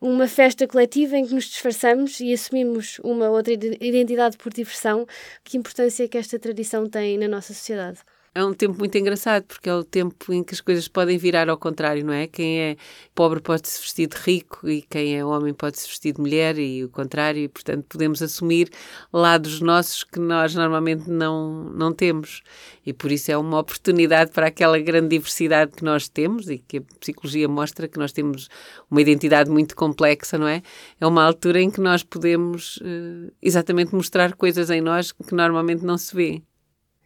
uma 0.01 0.27
festa 0.27 0.67
coletiva 0.67 1.15
em 1.15 1.27
que 1.27 1.34
nos 1.36 1.45
disfarçamos 1.45 2.19
e 2.19 2.34
assumimos 2.34 2.99
uma 3.03 3.29
outra 3.29 3.53
identidade 3.53 4.36
por 4.36 4.51
diversão. 4.51 5.06
Que 5.43 5.58
importância 5.58 6.06
é 6.06 6.08
que 6.08 6.17
esta 6.17 6.39
tradição 6.39 6.89
tem 6.89 7.19
na 7.19 7.27
nossa 7.27 7.53
sociedade? 7.53 7.99
É 8.36 8.43
um 8.43 8.54
tempo 8.54 8.80
muito 8.80 8.98
engraçado, 8.98 9.43
porque 9.43 9.69
é 9.69 9.76
o 9.76 9.84
tempo 9.84 10.34
em 10.34 10.43
que 10.43 10.56
as 10.56 10.62
coisas 10.62 10.88
podem 10.88 11.17
virar 11.19 11.50
ao 11.50 11.58
contrário, 11.58 12.04
não 12.04 12.13
é? 12.13 12.26
Quem 12.26 12.60
é 12.60 12.78
pobre 13.13 13.39
pode 13.39 13.67
se 13.67 13.80
vestir 13.80 14.08
de 14.08 14.17
rico 14.17 14.67
e 14.67 14.82
quem 14.82 15.15
é 15.15 15.24
homem 15.24 15.54
pode 15.54 15.80
se 15.80 15.88
vestir 15.88 16.13
de 16.13 16.19
mulher 16.22 16.58
e 16.58 16.84
o 16.84 16.89
contrário, 16.89 17.43
e 17.43 17.48
portanto 17.48 17.86
podemos 17.88 18.24
assumir 18.24 18.69
lados 19.12 19.62
nossos 19.62 20.04
que 20.04 20.19
nós 20.19 20.56
normalmente 20.56 21.08
não, 21.10 21.65
não 21.76 21.93
temos. 21.93 22.41
E 22.84 22.91
por 22.91 23.12
isso 23.12 23.32
é 23.32 23.38
uma 23.38 23.60
oportunidade 23.60 24.32
para 24.32 24.48
aquela 24.48 24.80
grande 24.80 25.10
diversidade 25.10 25.72
que 25.72 25.84
nós 25.84 26.10
temos 26.10 26.50
e 26.50 26.58
que 26.58 26.78
a 26.78 26.82
psicologia 27.00 27.48
mostra 27.48 27.88
que 27.88 28.00
nós 28.00 28.12
temos 28.12 28.50
uma 28.89 29.02
identidade 29.02 29.50
muito 29.50 29.76
complexa, 29.76 30.39
não 30.39 30.48
é? 30.48 30.63
É 31.00 31.06
uma 31.06 31.24
altura 31.24 31.62
em 31.62 31.69
que 31.69 31.80
nós 31.80 32.02
podemos 32.02 32.78
uh, 32.78 33.32
exatamente 33.41 33.93
mostrar 33.93 34.34
coisas 34.34 34.72
em 34.72 34.82
nós 34.82 35.12
que 35.12 35.36
normalmente 35.36 35.86
não 35.86 35.98
se 36.00 36.15
vê. 36.15 36.41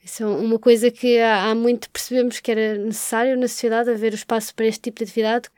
Isso 0.07 0.23
é 0.23 0.25
uma 0.25 0.57
coisa 0.57 0.89
que 0.89 1.19
há, 1.19 1.49
há 1.51 1.55
muito 1.55 1.89
percebemos 1.89 2.39
que 2.39 2.49
era 2.49 2.77
necessário 2.77 3.37
na 3.37 3.45
sociedade 3.45 3.89
haver 3.89 4.13
o 4.13 4.15
espaço 4.15 4.55
para 4.55 4.65
este 4.65 4.83
tipo 4.83 4.99
de 4.99 5.03
atividade. 5.03 5.49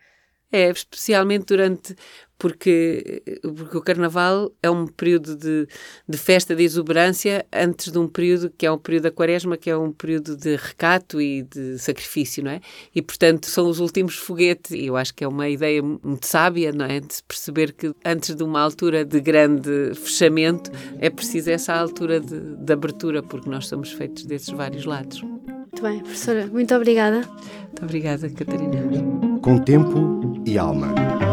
É, 0.52 0.70
especialmente 0.70 1.46
durante 1.46 1.96
porque, 2.40 3.22
porque 3.44 3.78
o 3.78 3.82
Carnaval 3.82 4.50
é 4.64 4.70
um 4.72 4.88
período 4.88 5.36
de, 5.36 5.68
de 6.08 6.18
festa, 6.18 6.56
de 6.56 6.64
exuberância, 6.64 7.46
antes 7.54 7.92
de 7.92 8.00
um 8.00 8.08
período 8.08 8.50
que 8.50 8.66
é 8.66 8.72
um 8.72 8.78
período 8.78 9.04
da 9.04 9.12
Quaresma, 9.12 9.58
que 9.58 9.70
é 9.70 9.78
um 9.78 9.92
período 9.92 10.38
de 10.38 10.56
recato 10.56 11.22
e 11.22 11.44
de 11.44 11.78
sacrifício, 11.78 12.42
não 12.42 12.52
é? 12.52 12.62
E, 12.96 13.02
portanto, 13.02 13.46
são 13.48 13.68
os 13.68 13.82
últimos 13.82 14.16
foguetes, 14.16 14.72
e 14.72 14.86
eu 14.86 14.96
acho 14.96 15.14
que 15.14 15.26
é 15.26 15.28
uma 15.28 15.50
ideia 15.50 15.84
muito 15.84 16.26
sábia, 16.26 16.72
não 16.72 16.86
é? 16.86 17.02
De 17.02 17.22
perceber 17.28 17.74
que 17.74 17.94
antes 18.06 18.34
de 18.34 18.42
uma 18.42 18.62
altura 18.62 19.04
de 19.04 19.20
grande 19.20 19.94
fechamento, 19.94 20.72
é 21.00 21.10
preciso 21.10 21.52
essa 21.52 21.74
altura 21.74 22.22
de, 22.22 22.56
de 22.56 22.74
abertura, 22.74 23.22
porque 23.22 23.50
nós 23.50 23.68
somos 23.68 23.92
feitos 23.92 24.26
desses 24.26 24.50
vários 24.50 24.86
lados. 24.86 25.22
Muito 25.22 25.82
bem, 25.82 26.00
professora, 26.00 26.48
muito 26.48 26.74
obrigada. 26.74 27.18
Muito 27.28 27.84
obrigada, 27.84 28.30
Catarina 28.30 29.29
com 29.50 29.58
tempo 29.58 30.44
e 30.46 30.60
alma. 30.60 31.29